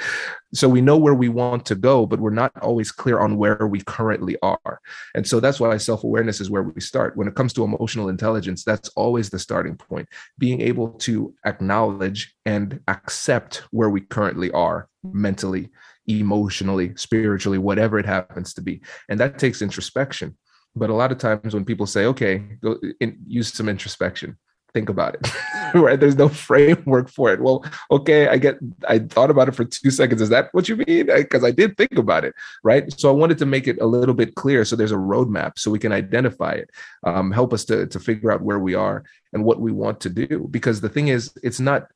So 0.54 0.70
we 0.70 0.82
know 0.82 0.96
where 0.96 1.16
we 1.16 1.30
want 1.30 1.66
to 1.66 1.74
go, 1.74 2.06
but 2.06 2.20
we're 2.20 2.30
not 2.30 2.52
always 2.62 2.92
clear 2.92 3.18
on 3.18 3.38
where 3.38 3.66
we 3.66 3.82
currently 3.82 4.38
are. 4.44 4.80
And 5.16 5.28
so 5.28 5.40
that's 5.40 5.60
why 5.60 5.76
self 5.78 6.04
awareness 6.04 6.40
is 6.40 6.52
where 6.52 6.62
we 6.62 6.80
start. 6.80 7.18
When 7.18 7.28
it 7.28 7.34
comes 7.34 7.54
to 7.54 7.64
emotional 7.64 8.08
intelligence, 8.08 8.64
that's 8.64 8.90
always 8.90 9.32
the 9.32 9.40
starting 9.40 9.76
point. 9.78 10.08
Being 10.38 10.62
able 10.62 10.90
to 11.00 11.34
acknowledge 11.44 12.36
and 12.46 12.82
accept 12.88 13.64
where 13.72 13.90
we 13.90 14.02
currently 14.02 14.52
are 14.52 14.90
mentally, 15.04 15.70
emotionally, 16.06 16.96
spiritually, 16.98 17.58
whatever 17.58 17.98
it 17.98 18.06
happens 18.06 18.54
to 18.54 18.62
be. 18.62 18.80
And 19.10 19.20
that 19.20 19.40
takes 19.40 19.64
introspection. 19.64 20.38
But 20.76 20.92
a 20.92 20.94
lot 20.94 21.12
of 21.12 21.18
times 21.18 21.56
when 21.56 21.66
people 21.66 21.88
say, 21.88 22.06
okay, 22.06 22.44
go 22.62 22.80
in, 23.00 23.18
use 23.26 23.52
some 23.52 23.70
introspection, 23.70 24.38
think 24.74 24.90
about 24.90 25.16
it 25.16 25.32
right? 25.74 26.00
There's 26.00 26.16
no 26.16 26.30
framework 26.30 27.10
for 27.10 27.32
it. 27.32 27.42
Well 27.42 27.66
okay 27.92 28.28
i 28.28 28.38
get 28.38 28.58
i 28.88 29.00
thought 29.00 29.30
about 29.30 29.48
it 29.50 29.56
for 29.56 29.66
two 29.66 29.92
seconds. 29.92 30.22
Is 30.22 30.30
that 30.30 30.50
what 30.54 30.70
you 30.70 30.78
mean? 30.78 31.08
Because 31.08 31.44
I, 31.44 31.48
I 31.48 31.52
did 31.52 31.78
think 31.78 31.98
about 31.98 32.24
it 32.26 32.34
right? 32.64 32.92
So 33.00 33.10
i 33.10 33.12
wanted 33.12 33.38
to 33.40 33.46
make 33.46 33.68
it 33.68 33.80
a 33.82 33.86
little 33.86 34.16
bit 34.16 34.36
clear. 34.36 34.66
So 34.66 34.76
there's 34.76 34.92
a 34.92 34.96
roadmap 34.96 35.58
so 35.58 35.72
we 35.72 35.80
can 35.80 35.92
identify 35.92 36.52
it 36.52 36.70
um, 37.06 37.32
help 37.32 37.54
us 37.54 37.66
to, 37.66 37.88
to 37.88 38.00
figure 38.00 38.32
out 38.32 38.42
where 38.42 38.60
we 38.60 38.76
are 38.76 39.04
and 39.34 39.44
what 39.44 39.60
we 39.60 39.72
want 39.72 40.00
to 40.02 40.10
do. 40.10 40.48
Because 40.50 40.82
the 40.82 40.90
thing 40.90 41.10
is 41.10 41.34
it's 41.44 41.60
not 41.60 41.88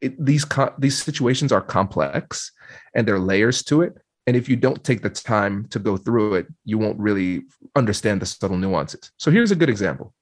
it, 0.00 0.12
these 0.24 0.46
these 0.78 1.02
situations 1.02 1.52
are 1.52 1.60
complex 1.60 2.52
and 2.94 3.06
there 3.06 3.14
are 3.14 3.20
layers 3.20 3.62
to 3.64 3.82
it. 3.82 3.98
And 4.26 4.36
if 4.36 4.46
you 4.48 4.56
don't 4.56 4.84
take 4.84 5.00
the 5.00 5.10
time 5.10 5.66
to 5.70 5.78
go 5.78 5.96
through 5.96 6.34
it 6.34 6.46
you 6.64 6.78
won't 6.78 6.98
really 6.98 7.44
understand 7.76 8.20
the 8.22 8.26
subtle 8.26 8.56
nuances. 8.56 9.10
So 9.18 9.30
here's 9.30 9.50
a 9.50 9.56
good 9.56 9.70
example 9.70 10.14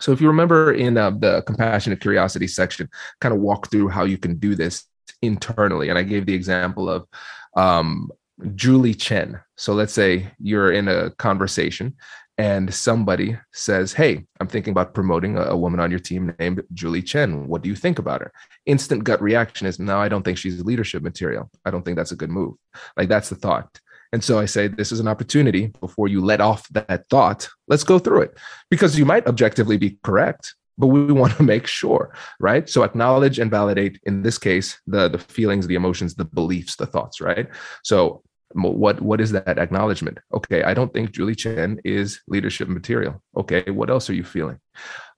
so 0.00 0.12
if 0.12 0.20
you 0.20 0.26
remember 0.28 0.72
in 0.72 0.96
uh, 0.96 1.10
the 1.10 1.42
compassionate 1.42 2.00
curiosity 2.00 2.46
section, 2.46 2.88
kind 3.20 3.34
of 3.34 3.40
walk 3.40 3.70
through 3.70 3.88
how 3.88 4.04
you 4.04 4.18
can 4.18 4.36
do 4.36 4.54
this 4.54 4.84
internally. 5.22 5.88
And 5.88 5.98
I 5.98 6.02
gave 6.02 6.26
the 6.26 6.34
example 6.34 6.88
of 6.88 7.06
um, 7.54 8.10
Julie 8.54 8.94
Chen. 8.94 9.40
So 9.56 9.74
let's 9.74 9.92
say 9.92 10.30
you're 10.38 10.72
in 10.72 10.88
a 10.88 11.10
conversation 11.10 11.96
and 12.38 12.72
somebody 12.72 13.36
says, 13.52 13.92
Hey, 13.92 14.24
I'm 14.40 14.46
thinking 14.46 14.70
about 14.70 14.94
promoting 14.94 15.36
a, 15.36 15.42
a, 15.42 15.56
woman 15.56 15.78
on 15.78 15.90
your 15.90 16.00
team 16.00 16.34
named 16.38 16.62
Julie 16.72 17.02
Chen. 17.02 17.46
What 17.46 17.60
do 17.60 17.68
you 17.68 17.76
think 17.76 17.98
about 17.98 18.22
her? 18.22 18.32
Instant 18.64 19.04
gut 19.04 19.20
reaction 19.20 19.66
is, 19.66 19.78
No, 19.78 19.98
I 19.98 20.08
don't 20.08 20.22
think 20.22 20.38
she's 20.38 20.64
leadership 20.64 21.02
material. 21.02 21.50
I 21.66 21.70
don't 21.70 21.84
think 21.84 21.98
that's 21.98 22.12
a 22.12 22.16
good 22.16 22.30
move. 22.30 22.54
Like 22.96 23.10
that's 23.10 23.28
the 23.28 23.36
thought. 23.36 23.78
And 24.12 24.24
so 24.24 24.38
I 24.38 24.44
say, 24.46 24.66
this 24.68 24.92
is 24.92 25.00
an 25.00 25.08
opportunity 25.08 25.68
before 25.80 26.08
you 26.08 26.20
let 26.20 26.40
off 26.40 26.68
that 26.70 27.08
thought. 27.08 27.48
Let's 27.68 27.84
go 27.84 27.98
through 27.98 28.22
it 28.22 28.38
because 28.70 28.98
you 28.98 29.04
might 29.04 29.26
objectively 29.26 29.76
be 29.76 29.98
correct, 30.02 30.54
but 30.78 30.88
we 30.88 31.12
want 31.20 31.36
to 31.36 31.42
make 31.42 31.66
sure, 31.66 32.14
right? 32.40 32.68
So 32.68 32.82
acknowledge 32.82 33.38
and 33.38 33.50
validate, 33.50 34.00
in 34.04 34.22
this 34.22 34.38
case, 34.38 34.80
the, 34.86 35.08
the 35.08 35.18
feelings, 35.18 35.66
the 35.66 35.76
emotions, 35.76 36.14
the 36.14 36.24
beliefs, 36.24 36.76
the 36.76 36.86
thoughts, 36.86 37.20
right? 37.20 37.48
So 37.84 38.22
what 38.52 39.00
what 39.00 39.20
is 39.20 39.30
that 39.30 39.58
acknowledgement 39.58 40.18
okay 40.34 40.62
i 40.64 40.74
don't 40.74 40.92
think 40.92 41.12
julie 41.12 41.34
chen 41.34 41.80
is 41.84 42.20
leadership 42.26 42.68
material 42.68 43.22
okay 43.36 43.70
what 43.70 43.90
else 43.90 44.10
are 44.10 44.14
you 44.14 44.24
feeling 44.24 44.58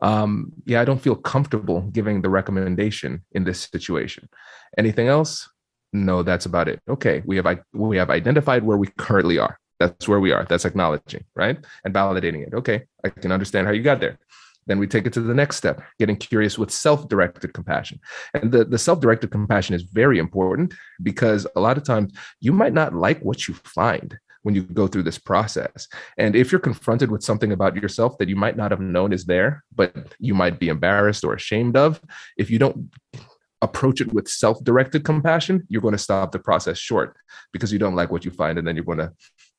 um 0.03 0.53
yeah 0.67 0.81
i 0.81 0.85
don't 0.85 1.01
feel 1.01 1.17
comfortable 1.17 1.81
giving 1.93 2.21
the 2.21 2.29
recommendation 2.29 3.25
in 3.33 3.45
this 3.45 3.69
situation 3.73 4.29
anything 4.77 5.09
else 5.09 5.49
no 5.93 6.23
that's 6.23 6.47
about 6.47 6.69
it. 6.69 6.81
Okay 6.89 7.23
we 7.27 7.37
have 7.37 7.59
we 7.73 7.97
have 7.97 8.11
identified 8.11 8.63
where 8.65 8.77
we 8.77 8.89
currently 8.99 9.39
are. 9.39 9.59
That's 9.79 10.07
where 10.07 10.21
we 10.21 10.33
are. 10.33 10.47
That's 10.49 10.65
acknowledging 10.65 11.25
right? 11.35 11.59
And 11.85 11.95
validating 11.95 12.47
it. 12.47 12.55
Okay 12.55 12.83
i 13.05 13.09
can 13.09 13.33
understand 13.33 13.67
how 13.67 13.73
you 13.73 13.83
got 13.83 14.01
there. 14.01 14.19
Then 14.67 14.79
we 14.79 14.87
take 14.87 15.07
it 15.07 15.13
to 15.15 15.21
the 15.21 15.35
next 15.35 15.57
step 15.57 15.83
getting 15.99 16.17
curious 16.17 16.59
with 16.59 16.71
self-directed 16.71 17.53
compassion. 17.53 17.99
And 18.35 18.53
the, 18.53 18.65
the 18.65 18.79
self-directed 18.79 19.31
compassion 19.31 19.75
is 19.75 19.83
very 19.83 20.19
important 20.19 20.75
because 21.03 21.47
a 21.57 21.61
lot 21.61 21.77
of 21.77 21.85
times 21.85 22.13
you 22.41 22.53
might 22.53 22.73
not 22.73 22.95
like 22.95 23.21
what 23.23 23.49
you 23.49 23.55
find 23.55 24.17
when 24.43 24.55
you 24.55 24.63
go 24.63 24.87
through 24.87 25.05
this 25.05 25.19
process. 25.19 25.89
And 26.19 26.35
if 26.37 26.51
you're 26.51 26.61
confronted 26.61 27.11
with 27.11 27.23
something 27.23 27.53
about 27.53 27.77
yourself 27.77 28.19
that 28.19 28.29
you 28.29 28.37
might 28.37 28.57
not 28.57 28.71
have 28.71 28.81
known 28.81 29.13
is 29.13 29.25
there, 29.25 29.65
but 29.75 29.95
you 30.19 30.35
might 30.35 30.59
be 30.59 30.69
embarrassed 30.69 31.25
or 31.25 31.35
ashamed 31.35 31.77
of, 31.77 32.01
if 32.37 32.51
you 32.51 32.59
don't 32.59 32.91
approach 33.63 34.01
it 34.01 34.13
with 34.13 34.29
self-directed 34.29 35.05
compassion 35.05 35.65
you're 35.69 35.81
going 35.81 35.93
to 35.93 35.99
stop 35.99 36.33
the 36.33 36.39
process 36.39 36.77
short 36.77 37.17
because 37.53 37.73
you 37.73 37.79
don't 37.79 37.95
like 37.95 38.11
what 38.11 38.25
you 38.25 38.31
find 38.31 38.59
and 38.59 38.67
then 38.67 38.77
you're 38.77 38.85
going 38.85 38.99
to 38.99 39.11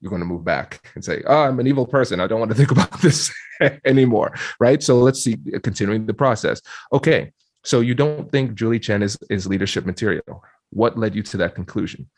you're 0.01 0.09
going 0.09 0.21
to 0.21 0.25
move 0.25 0.43
back 0.43 0.91
and 0.95 1.03
say 1.03 1.23
oh 1.27 1.43
i'm 1.43 1.59
an 1.59 1.67
evil 1.67 1.87
person. 1.87 2.19
I 2.19 2.27
don't 2.27 2.39
want 2.39 2.51
to 2.51 2.57
think 2.61 2.71
about 2.71 3.01
this 3.01 3.33
anymore 3.85 4.35
right? 4.59 4.83
So 4.83 4.99
let's 4.99 5.23
see 5.23 5.37
continuing 5.63 6.05
the 6.05 6.13
process. 6.13 6.61
Okay 6.91 7.31
so 7.63 7.79
you 7.79 7.95
don't 7.95 8.29
think 8.31 8.55
julie 8.55 8.79
chen 8.79 9.01
is 9.01 9.17
is 9.29 9.47
leadership 9.47 9.85
material. 9.85 10.43
What 10.69 10.97
led 10.97 11.15
you 11.15 11.23
to 11.23 11.37
that 11.37 11.55
conclusion? 11.55 12.09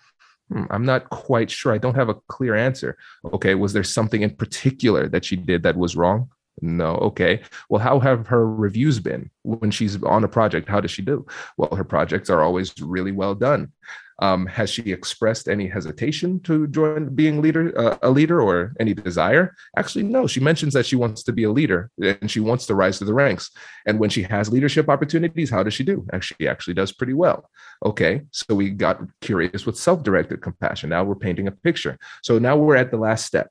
Hmm, 0.52 0.66
i'm 0.70 0.86
not 0.86 1.10
quite 1.10 1.52
sure. 1.52 1.74
I 1.74 1.78
don't 1.78 1.96
have 1.96 2.10
a 2.10 2.20
clear 2.28 2.56
answer. 2.56 2.98
Okay 3.34 3.56
was 3.56 3.74
there 3.74 3.84
something 3.84 4.22
in 4.24 4.32
particular 4.36 5.08
that 5.10 5.24
she 5.24 5.36
did 5.36 5.64
that 5.64 5.78
was 5.78 5.96
wrong 5.96 6.30
no. 6.62 6.96
Okay. 6.96 7.42
Well, 7.70 7.82
how 7.82 8.00
have 8.00 8.28
her 8.28 8.50
reviews 8.50 9.00
been 9.00 9.30
when 9.44 9.72
she's 9.72 10.02
on 10.04 10.24
a 10.24 10.28
project? 10.28 10.70
How 10.70 10.80
does 10.80 10.92
she 10.92 11.02
do? 11.02 11.26
Well, 11.58 11.76
her 11.76 11.84
projects 11.84 12.30
are 12.30 12.42
always 12.42 12.74
really 12.80 13.12
well 13.12 13.36
done. 13.36 13.72
Um, 14.20 14.46
has 14.46 14.70
she 14.70 14.94
expressed 14.94 15.50
any 15.50 15.68
hesitation 15.68 16.40
to 16.44 16.68
join 16.68 17.14
being 17.14 17.42
leader, 17.42 17.78
uh, 17.78 17.98
a 18.02 18.10
leader, 18.10 18.42
or 18.42 18.74
any 18.80 18.94
desire? 18.94 19.54
Actually, 19.78 20.04
no. 20.04 20.26
She 20.26 20.40
mentions 20.40 20.74
that 20.74 20.86
she 20.86 20.96
wants 20.96 21.24
to 21.24 21.34
be 21.34 21.44
a 21.44 21.52
leader 21.52 21.92
and 22.02 22.32
she 22.32 22.40
wants 22.40 22.66
to 22.68 22.76
rise 22.76 22.98
to 23.00 23.06
the 23.06 23.14
ranks. 23.14 23.52
And 23.86 24.00
when 24.00 24.10
she 24.10 24.24
has 24.24 24.50
leadership 24.50 24.88
opportunities, 24.88 25.50
how 25.50 25.64
does 25.64 25.74
she 25.74 25.84
do? 25.84 26.08
Actually, 26.14 26.38
she 26.40 26.48
actually 26.48 26.74
does 26.76 26.94
pretty 26.94 27.14
well. 27.14 27.50
Okay, 27.84 28.22
so 28.32 28.56
we 28.56 28.70
got 28.70 29.02
curious 29.20 29.66
with 29.66 29.78
self-directed 29.78 30.42
compassion. 30.42 30.92
Now 30.92 31.04
we're 31.04 31.16
painting 31.16 31.48
a 31.48 31.52
picture. 31.52 31.98
So 32.24 32.40
now 32.40 32.56
we're 32.56 32.78
at 32.78 32.92
the 32.92 32.98
last 32.98 33.26
step 33.26 33.50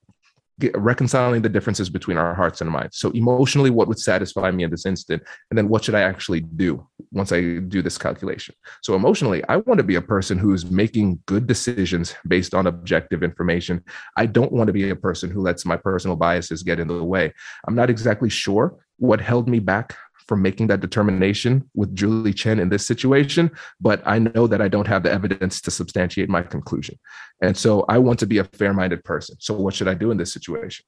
get, 0.61 0.77
reconciling 0.77 1.43
the 1.43 1.49
differences 1.49 1.90
between 1.90 2.17
our 2.17 2.35
hearts 2.35 2.61
and 2.61 2.71
minds. 2.71 2.99
So 2.99 3.11
emotionally, 3.11 3.71
what 3.71 3.88
would 3.88 3.99
satisfy 3.99 4.51
me 4.51 4.64
in 4.64 4.71
this 4.71 4.87
instant, 4.87 5.23
and 5.51 5.59
then 5.59 5.69
what 5.69 5.85
should 5.85 5.95
I 5.95 6.03
actually 6.03 6.40
do 6.40 6.87
once 7.12 7.33
I 7.33 7.59
do 7.59 7.83
this 7.83 7.99
calculation? 7.99 8.55
So 8.83 8.95
emotionally, 8.95 9.43
I 9.49 9.59
want 9.59 9.79
to 9.79 9.85
be 9.85 9.97
a 9.97 10.03
person 10.03 10.38
who's 10.38 10.71
making 10.71 11.21
good 11.27 11.47
decisions 11.47 12.14
based 12.27 12.55
on 12.55 12.67
objective 12.67 13.23
information. 13.23 13.83
I 14.17 14.27
don't 14.27 14.53
want 14.53 14.69
to 14.69 14.73
be 14.73 14.90
a 14.90 14.97
person 14.97 15.31
who 15.31 15.40
lets 15.40 15.64
my 15.64 15.77
personal 15.77 16.17
biases 16.17 16.62
get 16.62 16.81
in 16.81 16.88
the 16.88 17.03
way. 17.03 17.33
I'm 17.67 17.75
not 17.75 17.90
exactly 17.90 18.29
sure 18.29 18.77
what 18.99 19.21
held 19.21 19.49
me 19.49 19.59
back 19.59 19.97
for 20.27 20.37
making 20.37 20.69
that 20.69 20.81
determination 20.81 21.69
with 21.75 21.95
Julie 21.95 22.33
Chen 22.33 22.59
in 22.59 22.69
this 22.69 22.87
situation, 22.87 23.51
but 23.81 24.03
I 24.07 24.19
know 24.19 24.47
that 24.47 24.63
I 24.63 24.69
don't 24.69 24.87
have 24.87 25.03
the 25.03 25.13
evidence 25.13 25.61
to 25.63 25.71
substantiate 25.71 26.29
my 26.29 26.43
conclusion. 26.43 26.99
And 27.43 27.57
so 27.57 27.85
I 27.89 27.99
want 27.99 28.19
to 28.21 28.27
be 28.27 28.39
a 28.39 28.45
fair 28.45 28.73
minded 28.73 29.05
person. 29.05 29.37
So, 29.39 29.55
what 29.55 29.75
should 29.75 29.89
I 29.89 29.95
do 29.95 30.11
in 30.11 30.17
this 30.17 30.33
situation? 30.33 30.85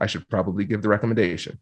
I 0.00 0.06
should 0.06 0.28
probably 0.28 0.64
give 0.64 0.82
the 0.82 0.88
recommendation. 0.88 1.60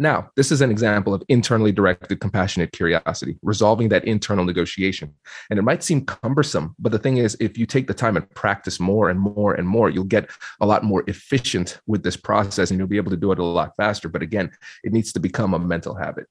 Now, 0.00 0.30
this 0.36 0.52
is 0.52 0.60
an 0.60 0.70
example 0.70 1.12
of 1.12 1.24
internally 1.28 1.72
directed 1.72 2.20
compassionate 2.20 2.70
curiosity, 2.70 3.36
resolving 3.42 3.88
that 3.88 4.04
internal 4.04 4.44
negotiation. 4.44 5.12
And 5.50 5.58
it 5.58 5.62
might 5.62 5.82
seem 5.82 6.04
cumbersome, 6.04 6.76
but 6.78 6.92
the 6.92 7.00
thing 7.00 7.16
is, 7.16 7.36
if 7.40 7.58
you 7.58 7.66
take 7.66 7.88
the 7.88 7.94
time 7.94 8.16
and 8.16 8.30
practice 8.30 8.78
more 8.78 9.10
and 9.10 9.18
more 9.18 9.54
and 9.54 9.66
more, 9.66 9.90
you'll 9.90 10.04
get 10.04 10.30
a 10.60 10.66
lot 10.66 10.84
more 10.84 11.02
efficient 11.08 11.80
with 11.88 12.04
this 12.04 12.16
process 12.16 12.70
and 12.70 12.78
you'll 12.78 12.86
be 12.86 12.96
able 12.96 13.10
to 13.10 13.16
do 13.16 13.32
it 13.32 13.40
a 13.40 13.44
lot 13.44 13.74
faster. 13.76 14.08
But 14.08 14.22
again, 14.22 14.52
it 14.84 14.92
needs 14.92 15.12
to 15.14 15.20
become 15.20 15.52
a 15.52 15.58
mental 15.58 15.94
habit. 15.94 16.28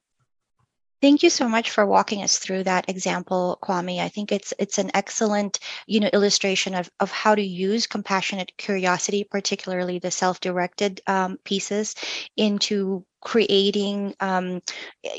Thank 1.00 1.22
you 1.22 1.30
so 1.30 1.48
much 1.48 1.70
for 1.70 1.86
walking 1.86 2.24
us 2.24 2.38
through 2.38 2.64
that 2.64 2.88
example, 2.88 3.58
Kwame. 3.62 4.00
I 4.00 4.08
think 4.08 4.32
it's 4.32 4.52
it's 4.58 4.78
an 4.78 4.90
excellent, 4.94 5.60
you 5.86 6.00
know, 6.00 6.08
illustration 6.12 6.74
of, 6.74 6.90
of 6.98 7.12
how 7.12 7.36
to 7.36 7.42
use 7.42 7.86
compassionate 7.86 8.50
curiosity, 8.56 9.22
particularly 9.22 10.00
the 10.00 10.10
self-directed 10.10 11.00
um, 11.06 11.38
pieces, 11.44 11.94
into 12.36 13.04
creating 13.20 14.14
um, 14.20 14.60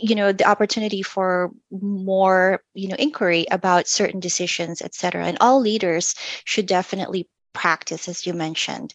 you 0.01 0.15
know 0.15 0.31
the 0.31 0.45
opportunity 0.45 1.01
for 1.01 1.51
more 1.71 2.61
you 2.73 2.87
know 2.87 2.95
inquiry 2.97 3.45
about 3.51 3.87
certain 3.87 4.19
decisions 4.19 4.81
et 4.81 4.93
cetera. 4.93 5.25
And 5.25 5.37
all 5.41 5.59
leaders 5.59 6.15
should 6.45 6.65
definitely 6.65 7.27
practice 7.53 8.07
as 8.07 8.25
you 8.25 8.33
mentioned. 8.33 8.93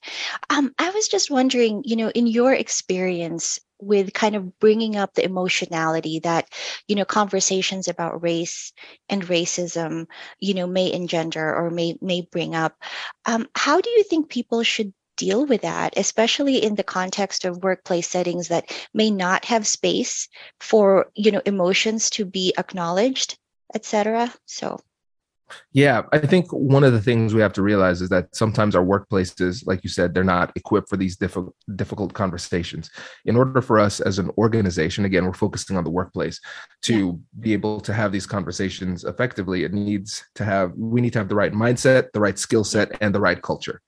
Um, 0.51 0.73
i 0.79 0.90
was 0.90 1.09
just 1.09 1.31
wondering 1.31 1.83
you 1.85 1.97
know 1.97 2.11
in 2.11 2.27
your 2.27 2.53
experience 2.53 3.61
with 3.81 4.14
kind 4.14 4.37
of 4.37 4.59
bringing 4.59 4.97
up 4.97 5.14
the 5.14 5.25
emotionality 5.25 6.21
that 6.21 6.49
you 6.88 6.97
know 6.97 7.05
conversations 7.05 7.88
about 7.88 8.23
race 8.23 8.73
and 9.09 9.23
racism 9.25 10.07
you 10.40 10.55
know 10.55 10.67
may 10.67 10.93
engender 10.93 11.55
or 11.55 11.71
may 11.71 11.97
may 12.01 12.23
bring 12.23 12.55
up 12.55 12.77
um, 13.27 13.47
how 13.55 13.81
do 13.81 13.90
you 13.90 14.03
think 14.05 14.29
people 14.29 14.62
should 14.62 14.93
deal 15.16 15.46
with 15.46 15.62
that 15.62 15.94
especially 15.96 16.57
in 16.57 16.74
the 16.74 16.85
context 16.85 17.44
of 17.44 17.62
workplace 17.62 18.09
settings 18.09 18.48
that 18.48 18.70
may 18.92 19.11
not 19.11 19.44
have 19.44 19.66
space 19.66 20.29
for 20.61 21.11
you 21.14 21.31
know 21.31 21.42
emotions 21.46 22.11
to 22.11 22.24
be 22.24 22.53
acknowledged 22.59 23.38
etc 23.74 24.33
so 24.46 24.79
yeah, 25.72 26.03
I 26.12 26.18
think 26.18 26.53
one 26.53 26.85
of 26.85 26.92
the 26.92 27.00
things 27.00 27.35
we 27.35 27.40
have 27.40 27.53
to 27.55 27.62
realize 27.62 28.00
is 28.00 28.09
that 28.09 28.35
sometimes 28.35 28.74
our 28.74 28.85
workplaces, 28.85 29.66
like 29.66 29.83
you 29.83 29.90
said, 29.90 30.14
they're 30.14 30.24
not 30.24 30.53
equipped 30.57 30.88
for 30.88 30.96
these 30.96 31.16
difficult 31.16 31.55
difficult 31.77 32.14
conversations. 32.14 32.90
In 33.24 33.37
order 33.37 33.61
for 33.61 33.79
us 33.79 34.00
as 34.00 34.18
an 34.18 34.31
organization, 34.38 35.05
again, 35.05 35.27
we're 35.27 35.33
focusing 35.33 35.77
on 35.77 35.85
the 35.85 35.90
workplace, 35.90 36.40
to 36.83 37.20
be 37.40 37.53
able 37.53 37.81
to 37.81 37.92
have 37.92 38.12
these 38.12 38.27
conversations 38.27 39.05
effectively, 39.05 39.64
it 39.64 39.72
needs 39.72 40.24
to 40.37 40.44
have 40.44 40.72
we 40.77 41.00
need 41.00 41.12
to 41.12 41.18
have 41.18 41.29
the 41.29 41.35
right 41.35 41.53
mindset, 41.53 42.12
the 42.12 42.20
right 42.20 42.38
skill 42.38 42.64
set, 42.64 42.96
and 43.00 43.14
the 43.14 43.20
right 43.20 43.42
culture 43.42 43.81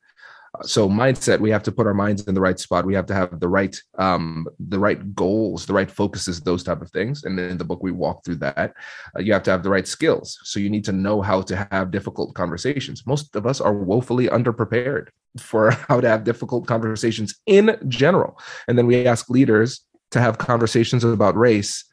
so 0.62 0.88
mindset 0.88 1.40
we 1.40 1.50
have 1.50 1.62
to 1.62 1.72
put 1.72 1.86
our 1.86 1.94
minds 1.94 2.26
in 2.26 2.34
the 2.34 2.40
right 2.40 2.58
spot. 2.58 2.86
We 2.86 2.94
have 2.94 3.06
to 3.06 3.14
have 3.14 3.40
the 3.40 3.48
right 3.48 3.76
um 3.98 4.46
the 4.58 4.78
right 4.78 5.14
goals 5.14 5.66
the 5.66 5.72
right 5.72 5.90
focuses 5.90 6.40
those 6.40 6.62
type 6.62 6.82
of 6.82 6.90
things. 6.90 7.24
And 7.24 7.38
in 7.38 7.58
the 7.58 7.64
book 7.64 7.82
we 7.82 7.92
walk 7.92 8.24
through 8.24 8.36
that. 8.36 8.74
Uh, 9.16 9.20
you 9.20 9.32
have 9.32 9.42
to 9.44 9.50
have 9.50 9.62
the 9.62 9.70
right 9.70 9.86
skills. 9.86 10.38
So 10.42 10.60
you 10.60 10.70
need 10.70 10.84
to 10.84 10.92
know 10.92 11.22
how 11.22 11.42
to 11.42 11.68
have 11.70 11.90
difficult 11.90 12.34
conversations. 12.34 13.06
Most 13.06 13.34
of 13.36 13.46
us 13.46 13.60
are 13.60 13.74
woefully 13.74 14.28
underprepared 14.28 15.08
for 15.38 15.70
how 15.88 16.00
to 16.00 16.08
have 16.08 16.24
difficult 16.24 16.66
conversations 16.66 17.40
in 17.46 17.76
general. 17.88 18.38
And 18.68 18.76
then 18.78 18.86
we 18.86 19.06
ask 19.06 19.30
leaders 19.30 19.84
to 20.12 20.20
have 20.20 20.38
conversations 20.38 21.04
about 21.04 21.36
race 21.36 21.84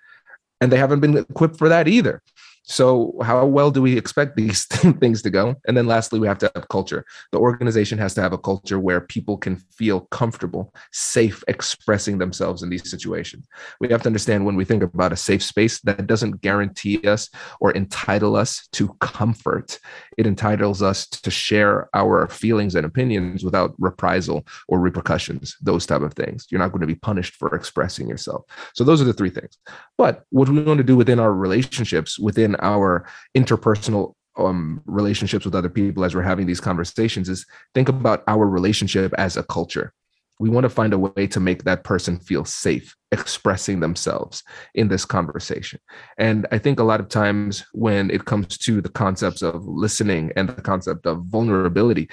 and 0.62 0.72
they 0.72 0.78
haven't 0.78 1.02
been 1.02 1.18
equipped 1.18 1.58
for 1.58 1.68
that 1.68 1.88
either 1.88 2.22
so, 2.66 3.14
how 3.22 3.46
well 3.46 3.72
do 3.72 3.82
we 3.82 3.98
expect 3.98 4.38
these 4.38 4.66
things 5.00 5.22
to 5.24 5.30
go? 5.30 5.56
And 5.68 5.76
then, 5.76 5.86
lastly, 5.86 6.20
we 6.20 6.28
have 6.28 6.38
to 6.40 6.52
have 6.56 6.70
culture. 6.70 7.06
The 7.34 7.40
organization 7.40 7.98
has 7.98 8.14
to 8.14 8.22
have 8.22 8.32
a 8.32 8.38
culture 8.38 8.80
where 8.80 9.02
people 9.02 9.38
can 9.38 9.58
feel 9.58 10.02
comfortable, 10.12 10.74
safe 10.94 11.44
expressing 11.50 12.20
themselves 12.20 12.64
in 12.64 12.70
these 12.70 12.90
situations. 12.90 13.48
We 13.82 13.90
have 13.90 14.02
to 14.04 14.08
understand 14.08 14.46
when 14.46 14.56
we 14.56 14.64
think 14.64 14.82
about 14.82 15.12
a 15.12 15.18
safe 15.18 15.44
space, 15.44 15.82
that 15.82 16.08
doesn't 16.08 16.42
guarantee 16.42 17.06
us 17.06 17.30
or 17.60 17.72
entitle 17.72 18.38
us 18.38 18.68
to 18.74 18.96
comfort. 19.02 19.78
It 20.18 20.26
entitles 20.26 20.82
us 20.82 21.06
to 21.08 21.30
share 21.30 21.90
our 21.94 22.30
feelings 22.30 22.76
and 22.76 22.86
opinions 22.86 23.44
without 23.44 23.74
reprisal 23.78 24.48
or 24.70 24.80
repercussions, 24.80 25.58
those 25.62 25.86
type 25.86 26.02
of 26.02 26.14
things. 26.14 26.48
You're 26.50 26.60
not 26.60 26.72
going 26.72 26.82
to 26.82 26.88
be 26.88 26.96
punished 26.96 27.36
for 27.36 27.54
expressing 27.56 28.08
yourself. 28.08 28.46
So, 28.74 28.86
those 28.86 29.02
are 29.02 29.06
the 29.06 29.14
three 29.14 29.30
things. 29.30 29.58
But 29.98 30.24
what 30.30 30.48
we 30.48 30.64
want 30.64 30.78
to 30.78 30.84
do 30.84 30.96
within 30.96 31.20
our 31.20 31.34
relationships, 31.34 32.18
within 32.18 32.53
our 32.60 33.06
interpersonal 33.36 34.14
um, 34.36 34.82
relationships 34.86 35.46
with 35.46 35.56
other 35.56 35.70
people 35.70 36.04
as 36.04 36.16
we're 36.16 36.22
having 36.22 36.48
these 36.48 36.60
conversations 36.60 37.30
is 37.30 37.46
think 37.74 37.90
about 37.90 38.24
our 38.28 38.48
relationship 38.48 39.14
as 39.18 39.38
a 39.38 39.44
culture. 39.44 39.94
We 40.40 40.50
want 40.50 40.64
to 40.64 40.70
find 40.70 40.94
a 40.94 41.00
way 41.00 41.28
to 41.28 41.40
make 41.40 41.64
that 41.64 41.84
person 41.84 42.20
feel 42.20 42.44
safe 42.44 42.96
expressing 43.12 43.80
themselves 43.80 44.44
in 44.74 44.88
this 44.88 45.06
conversation. 45.06 45.80
And 46.18 46.48
I 46.52 46.58
think 46.58 46.80
a 46.80 46.84
lot 46.84 47.00
of 47.00 47.08
times 47.08 47.64
when 47.74 48.10
it 48.10 48.26
comes 48.26 48.58
to 48.60 48.82
the 48.82 48.90
concepts 48.90 49.44
of 49.44 49.66
listening 49.66 50.32
and 50.36 50.50
the 50.50 50.62
concept 50.62 51.06
of 51.06 51.24
vulnerability, 51.26 52.10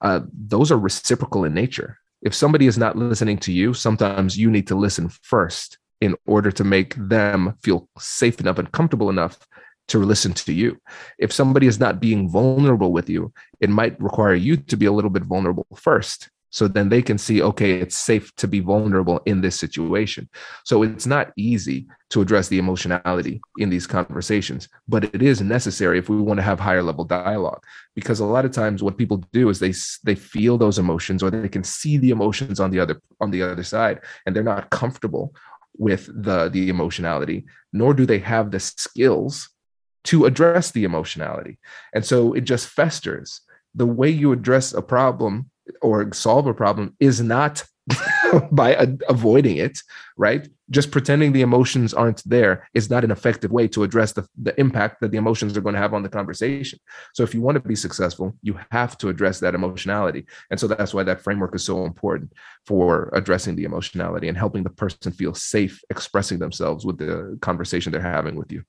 uh, 0.00 0.20
those 0.32 0.72
are 0.72 0.78
reciprocal 0.78 1.44
in 1.44 1.54
nature. 1.54 1.98
If 2.22 2.34
somebody 2.34 2.66
is 2.66 2.78
not 2.78 2.98
listening 2.98 3.38
to 3.38 3.52
you, 3.52 3.74
sometimes 3.74 4.36
you 4.36 4.50
need 4.50 4.66
to 4.66 4.74
listen 4.74 5.08
first 5.08 5.78
in 6.00 6.16
order 6.26 6.50
to 6.50 6.64
make 6.64 6.94
them 6.96 7.56
feel 7.62 7.88
safe 7.98 8.40
enough 8.40 8.58
and 8.58 8.70
comfortable 8.72 9.08
enough 9.08 9.38
to 9.88 9.98
listen 9.98 10.32
to 10.32 10.52
you. 10.52 10.78
If 11.18 11.32
somebody 11.32 11.66
is 11.66 11.80
not 11.80 12.00
being 12.00 12.28
vulnerable 12.28 12.92
with 12.92 13.08
you, 13.08 13.32
it 13.60 13.70
might 13.70 14.00
require 14.00 14.34
you 14.34 14.56
to 14.56 14.76
be 14.76 14.86
a 14.86 14.92
little 14.92 15.10
bit 15.10 15.24
vulnerable 15.24 15.66
first. 15.74 16.30
So 16.52 16.68
then 16.68 16.90
they 16.90 17.00
can 17.00 17.16
see, 17.16 17.40
okay, 17.40 17.72
it's 17.80 17.96
safe 17.96 18.34
to 18.36 18.46
be 18.46 18.60
vulnerable 18.60 19.22
in 19.24 19.40
this 19.40 19.58
situation. 19.58 20.28
So 20.64 20.82
it's 20.82 21.06
not 21.06 21.32
easy 21.34 21.86
to 22.10 22.20
address 22.20 22.48
the 22.48 22.58
emotionality 22.58 23.40
in 23.56 23.70
these 23.70 23.86
conversations, 23.86 24.68
but 24.86 25.04
it 25.04 25.22
is 25.22 25.40
necessary 25.40 25.98
if 25.98 26.10
we 26.10 26.18
want 26.18 26.38
to 26.38 26.42
have 26.42 26.60
higher 26.60 26.82
level 26.82 27.04
dialogue. 27.04 27.64
Because 27.94 28.20
a 28.20 28.26
lot 28.26 28.44
of 28.44 28.52
times, 28.52 28.82
what 28.82 28.98
people 28.98 29.24
do 29.32 29.48
is 29.48 29.60
they 29.60 29.72
they 30.04 30.14
feel 30.14 30.58
those 30.58 30.78
emotions, 30.78 31.22
or 31.22 31.30
they 31.30 31.48
can 31.48 31.64
see 31.64 31.96
the 31.96 32.10
emotions 32.10 32.60
on 32.60 32.70
the 32.70 32.80
other 32.80 33.00
on 33.18 33.30
the 33.30 33.42
other 33.42 33.64
side, 33.64 34.00
and 34.26 34.36
they're 34.36 34.42
not 34.42 34.68
comfortable 34.68 35.34
with 35.78 36.06
the 36.22 36.50
the 36.50 36.68
emotionality, 36.68 37.46
nor 37.72 37.94
do 37.94 38.04
they 38.04 38.18
have 38.18 38.50
the 38.50 38.60
skills 38.60 39.48
to 40.04 40.24
address 40.24 40.70
the 40.70 40.84
emotionality. 40.84 41.58
And 41.94 42.04
so 42.04 42.32
it 42.32 42.42
just 42.42 42.68
festers. 42.68 43.40
The 43.74 43.86
way 43.86 44.10
you 44.10 44.32
address 44.32 44.72
a 44.72 44.82
problem 44.82 45.50
or 45.80 46.12
solve 46.12 46.46
a 46.46 46.54
problem 46.54 46.96
is 47.00 47.20
not 47.20 47.64
by 48.52 48.74
a- 48.74 48.96
avoiding 49.08 49.56
it, 49.56 49.78
right? 50.16 50.48
Just 50.70 50.90
pretending 50.90 51.32
the 51.32 51.40
emotions 51.42 51.92
aren't 51.92 52.22
there 52.28 52.68
is 52.74 52.88
not 52.88 53.04
an 53.04 53.10
effective 53.10 53.50
way 53.50 53.66
to 53.68 53.82
address 53.82 54.12
the, 54.12 54.26
the 54.40 54.58
impact 54.58 55.00
that 55.00 55.10
the 55.10 55.18
emotions 55.18 55.56
are 55.56 55.60
going 55.60 55.74
to 55.74 55.80
have 55.80 55.94
on 55.94 56.02
the 56.02 56.08
conversation. 56.08 56.78
So, 57.12 57.22
if 57.22 57.34
you 57.34 57.40
want 57.40 57.56
to 57.56 57.68
be 57.68 57.74
successful, 57.74 58.36
you 58.42 58.58
have 58.70 58.96
to 58.98 59.08
address 59.08 59.40
that 59.40 59.54
emotionality. 59.54 60.26
And 60.50 60.60
so, 60.60 60.68
that's 60.68 60.94
why 60.94 61.02
that 61.02 61.22
framework 61.22 61.54
is 61.54 61.64
so 61.64 61.84
important 61.84 62.32
for 62.66 63.10
addressing 63.12 63.56
the 63.56 63.64
emotionality 63.64 64.28
and 64.28 64.38
helping 64.38 64.62
the 64.62 64.70
person 64.70 65.12
feel 65.12 65.34
safe 65.34 65.82
expressing 65.90 66.38
themselves 66.38 66.86
with 66.86 66.98
the 66.98 67.36
conversation 67.42 67.92
they're 67.92 68.00
having 68.00 68.36
with 68.36 68.52
you. 68.52 68.62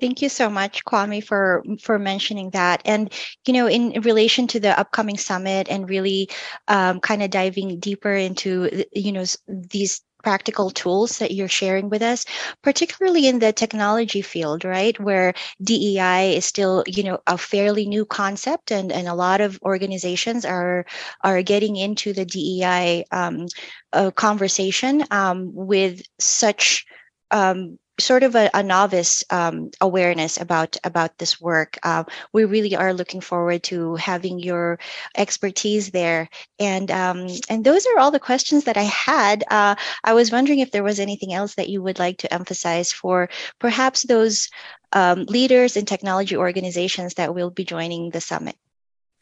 Thank 0.00 0.22
you 0.22 0.28
so 0.28 0.48
much, 0.48 0.84
Kwame, 0.84 1.24
for 1.24 1.64
for 1.82 1.98
mentioning 1.98 2.50
that. 2.50 2.82
And 2.84 3.12
you 3.46 3.52
know, 3.52 3.66
in, 3.66 4.00
relation 4.02 4.46
to 4.48 4.60
the 4.60 4.78
upcoming 4.78 5.18
summit 5.18 5.68
and 5.68 5.88
really 5.88 6.28
um, 6.68 7.00
kind 7.00 7.22
of 7.22 7.30
diving 7.30 7.80
deeper 7.80 8.12
into 8.12 8.84
you 8.92 9.12
know 9.12 9.24
these 9.48 10.00
practical 10.22 10.70
tools 10.70 11.18
that 11.18 11.30
you're 11.30 11.46
sharing 11.48 11.88
with 11.90 12.02
us 12.02 12.24
particularly 12.60 13.28
in 13.28 13.38
the 13.38 13.52
technology 13.52 14.20
field 14.20 14.64
right 14.64 14.98
where 14.98 15.32
dei 15.62 16.36
is 16.36 16.44
still 16.44 16.82
you 16.88 17.04
know 17.04 17.20
a 17.28 17.38
fairly 17.38 17.86
new 17.86 18.04
concept 18.04 18.72
and 18.72 18.90
and 18.90 19.06
a 19.06 19.14
lot 19.14 19.40
of 19.40 19.60
organizations 19.62 20.44
are 20.44 20.84
are 21.22 21.40
getting 21.42 21.76
into 21.76 22.12
the 22.12 22.24
dei 22.24 23.04
um, 23.12 23.46
uh, 23.92 24.10
conversation 24.10 25.04
um, 25.12 25.52
with 25.54 26.02
such 26.18 26.84
um, 27.30 27.78
sort 28.00 28.22
of 28.22 28.34
a, 28.34 28.50
a 28.54 28.62
novice 28.62 29.24
um, 29.30 29.70
awareness 29.80 30.40
about 30.40 30.76
about 30.84 31.18
this 31.18 31.40
work. 31.40 31.78
Uh, 31.82 32.04
we 32.32 32.44
really 32.44 32.76
are 32.76 32.94
looking 32.94 33.20
forward 33.20 33.62
to 33.64 33.96
having 33.96 34.38
your 34.38 34.78
expertise 35.16 35.90
there. 35.90 36.28
And 36.58 36.90
um, 36.90 37.26
and 37.48 37.64
those 37.64 37.86
are 37.86 37.98
all 37.98 38.10
the 38.10 38.20
questions 38.20 38.64
that 38.64 38.76
I 38.76 38.82
had. 38.82 39.44
Uh, 39.50 39.74
I 40.04 40.14
was 40.14 40.32
wondering 40.32 40.60
if 40.60 40.70
there 40.70 40.84
was 40.84 41.00
anything 41.00 41.32
else 41.32 41.54
that 41.56 41.68
you 41.68 41.82
would 41.82 41.98
like 41.98 42.18
to 42.18 42.32
emphasize 42.32 42.92
for 42.92 43.28
perhaps 43.58 44.02
those 44.02 44.48
um, 44.92 45.24
leaders 45.24 45.76
in 45.76 45.84
technology 45.84 46.36
organizations 46.36 47.14
that 47.14 47.34
will 47.34 47.50
be 47.50 47.64
joining 47.64 48.10
the 48.10 48.20
summit. 48.20 48.56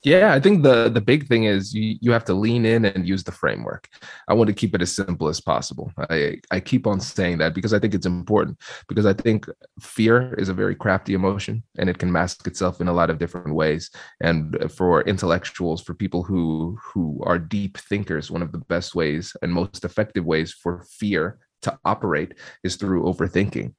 Yeah, 0.07 0.33
I 0.35 0.39
think 0.39 0.63
the 0.63 0.89
the 0.89 1.01
big 1.01 1.27
thing 1.27 1.45
is 1.45 1.75
you 1.75 1.99
you 2.01 2.13
have 2.13 2.25
to 2.27 2.33
lean 2.35 2.65
in 2.65 2.85
and 2.85 3.09
use 3.09 3.25
the 3.25 3.33
framework. 3.33 3.89
I 4.29 4.35
want 4.35 4.47
to 4.47 4.55
keep 4.55 4.73
it 4.73 4.81
as 4.81 4.95
simple 4.95 5.27
as 5.27 5.41
possible. 5.41 5.91
I 5.99 6.37
I 6.53 6.61
keep 6.61 6.87
on 6.87 7.01
saying 7.01 7.39
that 7.39 7.55
because 7.55 7.75
I 7.75 7.81
think 7.81 7.93
it's 7.93 8.07
important 8.07 8.57
because 8.87 9.05
I 9.05 9.15
think 9.15 9.49
fear 9.81 10.33
is 10.35 10.49
a 10.49 10.55
very 10.55 10.77
crafty 10.77 11.15
emotion 11.15 11.65
and 11.77 11.91
it 11.91 11.99
can 11.99 12.13
mask 12.13 12.47
itself 12.47 12.81
in 12.81 12.87
a 12.87 12.93
lot 12.93 13.11
of 13.11 13.19
different 13.19 13.53
ways. 13.53 13.91
And 14.21 14.71
for 14.71 15.03
intellectuals, 15.03 15.83
for 15.83 15.93
people 15.95 16.23
who 16.23 16.79
who 16.81 17.21
are 17.27 17.41
deep 17.41 17.77
thinkers, 17.77 18.31
one 18.31 18.43
of 18.43 18.53
the 18.53 18.63
best 18.75 18.95
ways 18.95 19.35
and 19.43 19.53
most 19.53 19.85
effective 19.85 20.25
ways 20.25 20.53
for 20.53 20.85
fear 21.01 21.41
to 21.63 21.77
operate 21.85 22.35
is 22.63 22.77
through 22.77 23.03
overthinking. 23.13 23.75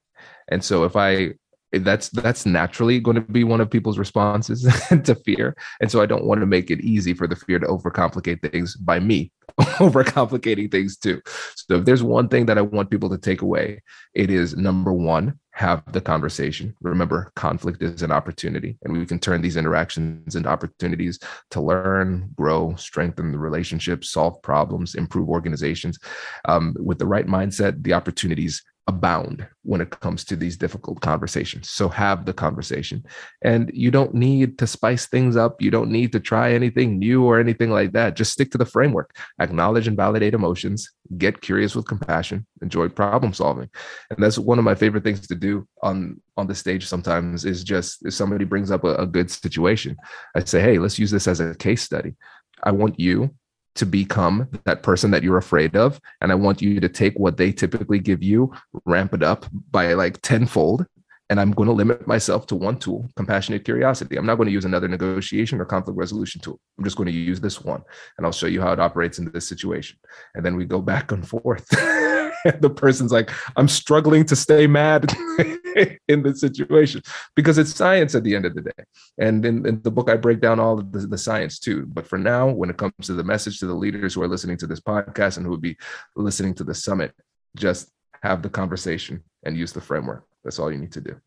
And 0.49 0.61
so 0.61 0.83
if 0.83 0.97
I 0.97 1.35
that's 1.71 2.09
that's 2.09 2.45
naturally 2.45 2.99
going 2.99 3.15
to 3.15 3.21
be 3.21 3.43
one 3.43 3.61
of 3.61 3.69
people's 3.69 3.97
responses 3.97 4.63
to 5.03 5.15
fear. 5.15 5.55
And 5.81 5.91
so 5.91 6.01
i 6.01 6.05
don't 6.05 6.25
want 6.25 6.41
to 6.41 6.45
make 6.45 6.71
it 6.71 6.81
easy 6.81 7.13
for 7.13 7.27
the 7.27 7.35
fear 7.35 7.59
to 7.59 7.67
overcomplicate 7.67 8.41
things 8.51 8.75
by 8.75 8.99
me 8.99 9.31
overcomplicating 9.59 10.71
things 10.71 10.97
too. 10.97 11.21
So 11.55 11.75
if 11.75 11.85
there's 11.85 12.03
one 12.03 12.29
thing 12.29 12.45
that 12.47 12.57
i 12.57 12.61
want 12.61 12.89
people 12.89 13.09
to 13.09 13.17
take 13.17 13.41
away 13.41 13.81
it 14.13 14.29
is 14.29 14.55
number 14.55 14.93
one 14.93 15.39
have 15.51 15.81
the 15.91 15.99
conversation. 15.99 16.75
Remember 16.81 17.31
conflict 17.35 17.81
is 17.81 18.03
an 18.03 18.11
opportunity 18.11 18.77
and 18.83 18.95
we 18.95 19.07
can 19.07 19.17
turn 19.17 19.41
these 19.41 19.57
interactions 19.57 20.35
into 20.35 20.47
opportunities 20.47 21.17
to 21.49 21.61
learn 21.61 22.29
grow 22.35 22.75
strengthen 22.75 23.31
the 23.31 23.39
relationships 23.39 24.11
solve 24.11 24.39
problems 24.43 24.93
improve 24.93 25.29
organizations. 25.29 25.97
Um, 26.45 26.75
with 26.79 26.99
the 26.99 27.07
right 27.07 27.25
mindset 27.25 27.83
the 27.83 27.93
opportunities 27.93 28.63
abound 28.87 29.45
when 29.63 29.81
it 29.81 29.89
comes 29.89 30.23
to 30.23 30.35
these 30.35 30.55
difficult 30.55 31.01
conversations. 31.01 31.69
So 31.69 31.89
have 31.89 32.25
the 32.25 32.33
conversation. 32.33 33.03
And 33.41 33.69
you 33.73 33.91
don't 33.91 34.13
need 34.13 34.57
to 34.59 34.67
spice 34.67 35.07
things 35.07 35.35
up. 35.35 35.61
You 35.61 35.71
don't 35.71 35.91
need 35.91 36.13
to 36.13 36.21
try 36.21 36.53
anything 36.53 36.97
new 36.97 37.25
or 37.25 37.39
anything 37.39 37.69
like 37.69 37.91
that. 37.91 38.15
Just 38.15 38.31
stick 38.31 38.49
to 38.51 38.57
the 38.57 38.65
framework. 38.65 39.15
Acknowledge 39.39 39.87
and 39.87 39.97
validate 39.97 40.33
emotions, 40.33 40.89
get 41.17 41.41
curious 41.41 41.75
with 41.75 41.85
compassion, 41.85 42.47
enjoy 42.61 42.87
problem 42.87 43.33
solving. 43.33 43.69
And 44.09 44.23
that's 44.23 44.39
one 44.39 44.57
of 44.57 44.65
my 44.65 44.75
favorite 44.75 45.03
things 45.03 45.27
to 45.27 45.35
do 45.35 45.67
on 45.83 46.21
on 46.37 46.47
the 46.47 46.55
stage 46.55 46.85
sometimes 46.85 47.45
is 47.45 47.63
just 47.63 48.05
if 48.05 48.13
somebody 48.13 48.45
brings 48.45 48.71
up 48.71 48.83
a, 48.83 48.95
a 48.95 49.05
good 49.05 49.29
situation, 49.29 49.97
I 50.35 50.43
say, 50.43 50.61
"Hey, 50.61 50.79
let's 50.79 50.99
use 50.99 51.11
this 51.11 51.27
as 51.27 51.39
a 51.39 51.55
case 51.55 51.81
study." 51.81 52.15
I 52.63 52.71
want 52.71 52.99
you 52.99 53.35
to 53.77 53.85
become 53.85 54.47
that 54.65 54.83
person 54.83 55.11
that 55.11 55.23
you're 55.23 55.37
afraid 55.37 55.75
of. 55.75 55.99
And 56.21 56.31
I 56.31 56.35
want 56.35 56.61
you 56.61 56.79
to 56.79 56.89
take 56.89 57.17
what 57.17 57.37
they 57.37 57.51
typically 57.51 57.99
give 57.99 58.21
you, 58.21 58.53
ramp 58.85 59.13
it 59.13 59.23
up 59.23 59.45
by 59.71 59.93
like 59.93 60.21
tenfold. 60.21 60.85
And 61.29 61.41
I'm 61.41 61.51
going 61.51 61.67
to 61.67 61.73
limit 61.73 62.07
myself 62.07 62.47
to 62.47 62.55
one 62.55 62.79
tool, 62.79 63.09
compassionate 63.17 63.65
curiosity. 63.65 64.15
I'm 64.15 64.25
not 64.25 64.35
going 64.35 64.47
to 64.47 64.53
use 64.53 64.63
another 64.63 64.87
negotiation 64.87 65.59
or 65.59 65.65
conflict 65.65 65.97
resolution 65.97 66.39
tool. 66.39 66.57
I'm 66.77 66.85
just 66.85 66.95
going 66.95 67.07
to 67.07 67.11
use 67.11 67.41
this 67.41 67.61
one. 67.61 67.83
And 68.17 68.25
I'll 68.25 68.31
show 68.31 68.47
you 68.47 68.61
how 68.61 68.71
it 68.71 68.79
operates 68.79 69.19
in 69.19 69.29
this 69.31 69.47
situation. 69.47 69.97
And 70.35 70.45
then 70.45 70.55
we 70.55 70.63
go 70.63 70.81
back 70.81 71.11
and 71.11 71.27
forth. 71.27 71.67
the 72.61 72.69
person's 72.69 73.11
like, 73.11 73.31
I'm 73.55 73.67
struggling 73.67 74.25
to 74.25 74.35
stay 74.35 74.67
mad 74.67 75.13
in 76.07 76.23
this 76.23 76.41
situation 76.41 77.01
because 77.35 77.57
it's 77.57 77.75
science 77.75 78.15
at 78.15 78.23
the 78.23 78.35
end 78.35 78.45
of 78.45 78.55
the 78.55 78.61
day. 78.61 78.83
And 79.17 79.45
in, 79.45 79.65
in 79.65 79.81
the 79.81 79.91
book, 79.91 80.09
I 80.09 80.15
break 80.15 80.39
down 80.39 80.59
all 80.59 80.77
the, 80.77 80.99
the, 80.99 81.17
science 81.17 81.59
too. 81.59 81.85
But 81.87 82.07
for 82.07 82.17
now, 82.17 82.49
when 82.49 82.69
it 82.69 82.77
comes 82.77 82.93
to 83.03 83.13
the 83.13 83.23
message 83.23 83.59
to 83.59 83.65
the 83.65 83.73
leaders 83.73 84.13
who 84.13 84.21
are 84.21 84.27
listening 84.27 84.57
to 84.57 84.67
this 84.67 84.79
podcast 84.79 85.37
and 85.37 85.45
who 85.45 85.51
would 85.51 85.61
be 85.61 85.77
listening 86.15 86.53
to 86.55 86.63
the 86.63 86.75
summit, 86.75 87.13
just 87.55 87.89
have 88.23 88.41
the 88.41 88.49
conversation 88.49 89.23
and 89.43 89.57
use 89.57 89.73
the 89.73 89.81
framework. 89.81 90.25
That's 90.43 90.59
all 90.59 90.71
you 90.71 90.77
need 90.77 90.93
to 90.93 91.01
do 91.01 91.19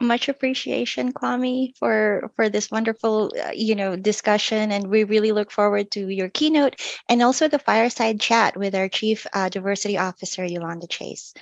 much 0.00 0.28
appreciation 0.28 1.12
kwame 1.12 1.74
for 1.78 2.30
for 2.36 2.48
this 2.48 2.70
wonderful 2.70 3.32
uh, 3.42 3.50
you 3.54 3.74
know 3.74 3.96
discussion 3.96 4.70
and 4.70 4.88
we 4.88 5.04
really 5.04 5.32
look 5.32 5.50
forward 5.50 5.90
to 5.90 6.08
your 6.08 6.28
keynote 6.28 6.76
and 7.08 7.22
also 7.22 7.48
the 7.48 7.58
fireside 7.58 8.20
chat 8.20 8.56
with 8.56 8.74
our 8.74 8.88
chief 8.88 9.26
uh, 9.32 9.48
diversity 9.48 9.96
officer 9.96 10.44
yolanda 10.44 10.86
chase 10.86 11.32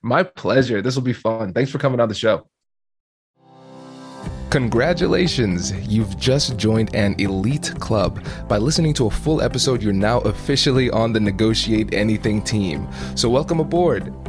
my 0.00 0.22
pleasure 0.22 0.80
this 0.80 0.94
will 0.94 1.02
be 1.02 1.12
fun 1.12 1.52
thanks 1.52 1.70
for 1.70 1.78
coming 1.78 2.00
on 2.00 2.08
the 2.08 2.14
show 2.14 2.46
Congratulations! 4.50 5.72
You've 5.88 6.16
just 6.16 6.56
joined 6.56 6.94
an 6.94 7.16
elite 7.18 7.74
club. 7.80 8.24
By 8.46 8.58
listening 8.58 8.94
to 8.94 9.06
a 9.06 9.10
full 9.10 9.42
episode, 9.42 9.82
you're 9.82 9.92
now 9.92 10.20
officially 10.20 10.90
on 10.90 11.12
the 11.12 11.18
Negotiate 11.18 11.92
Anything 11.92 12.40
team. 12.40 12.86
So, 13.16 13.28
welcome 13.28 13.58
aboard. 13.58 14.14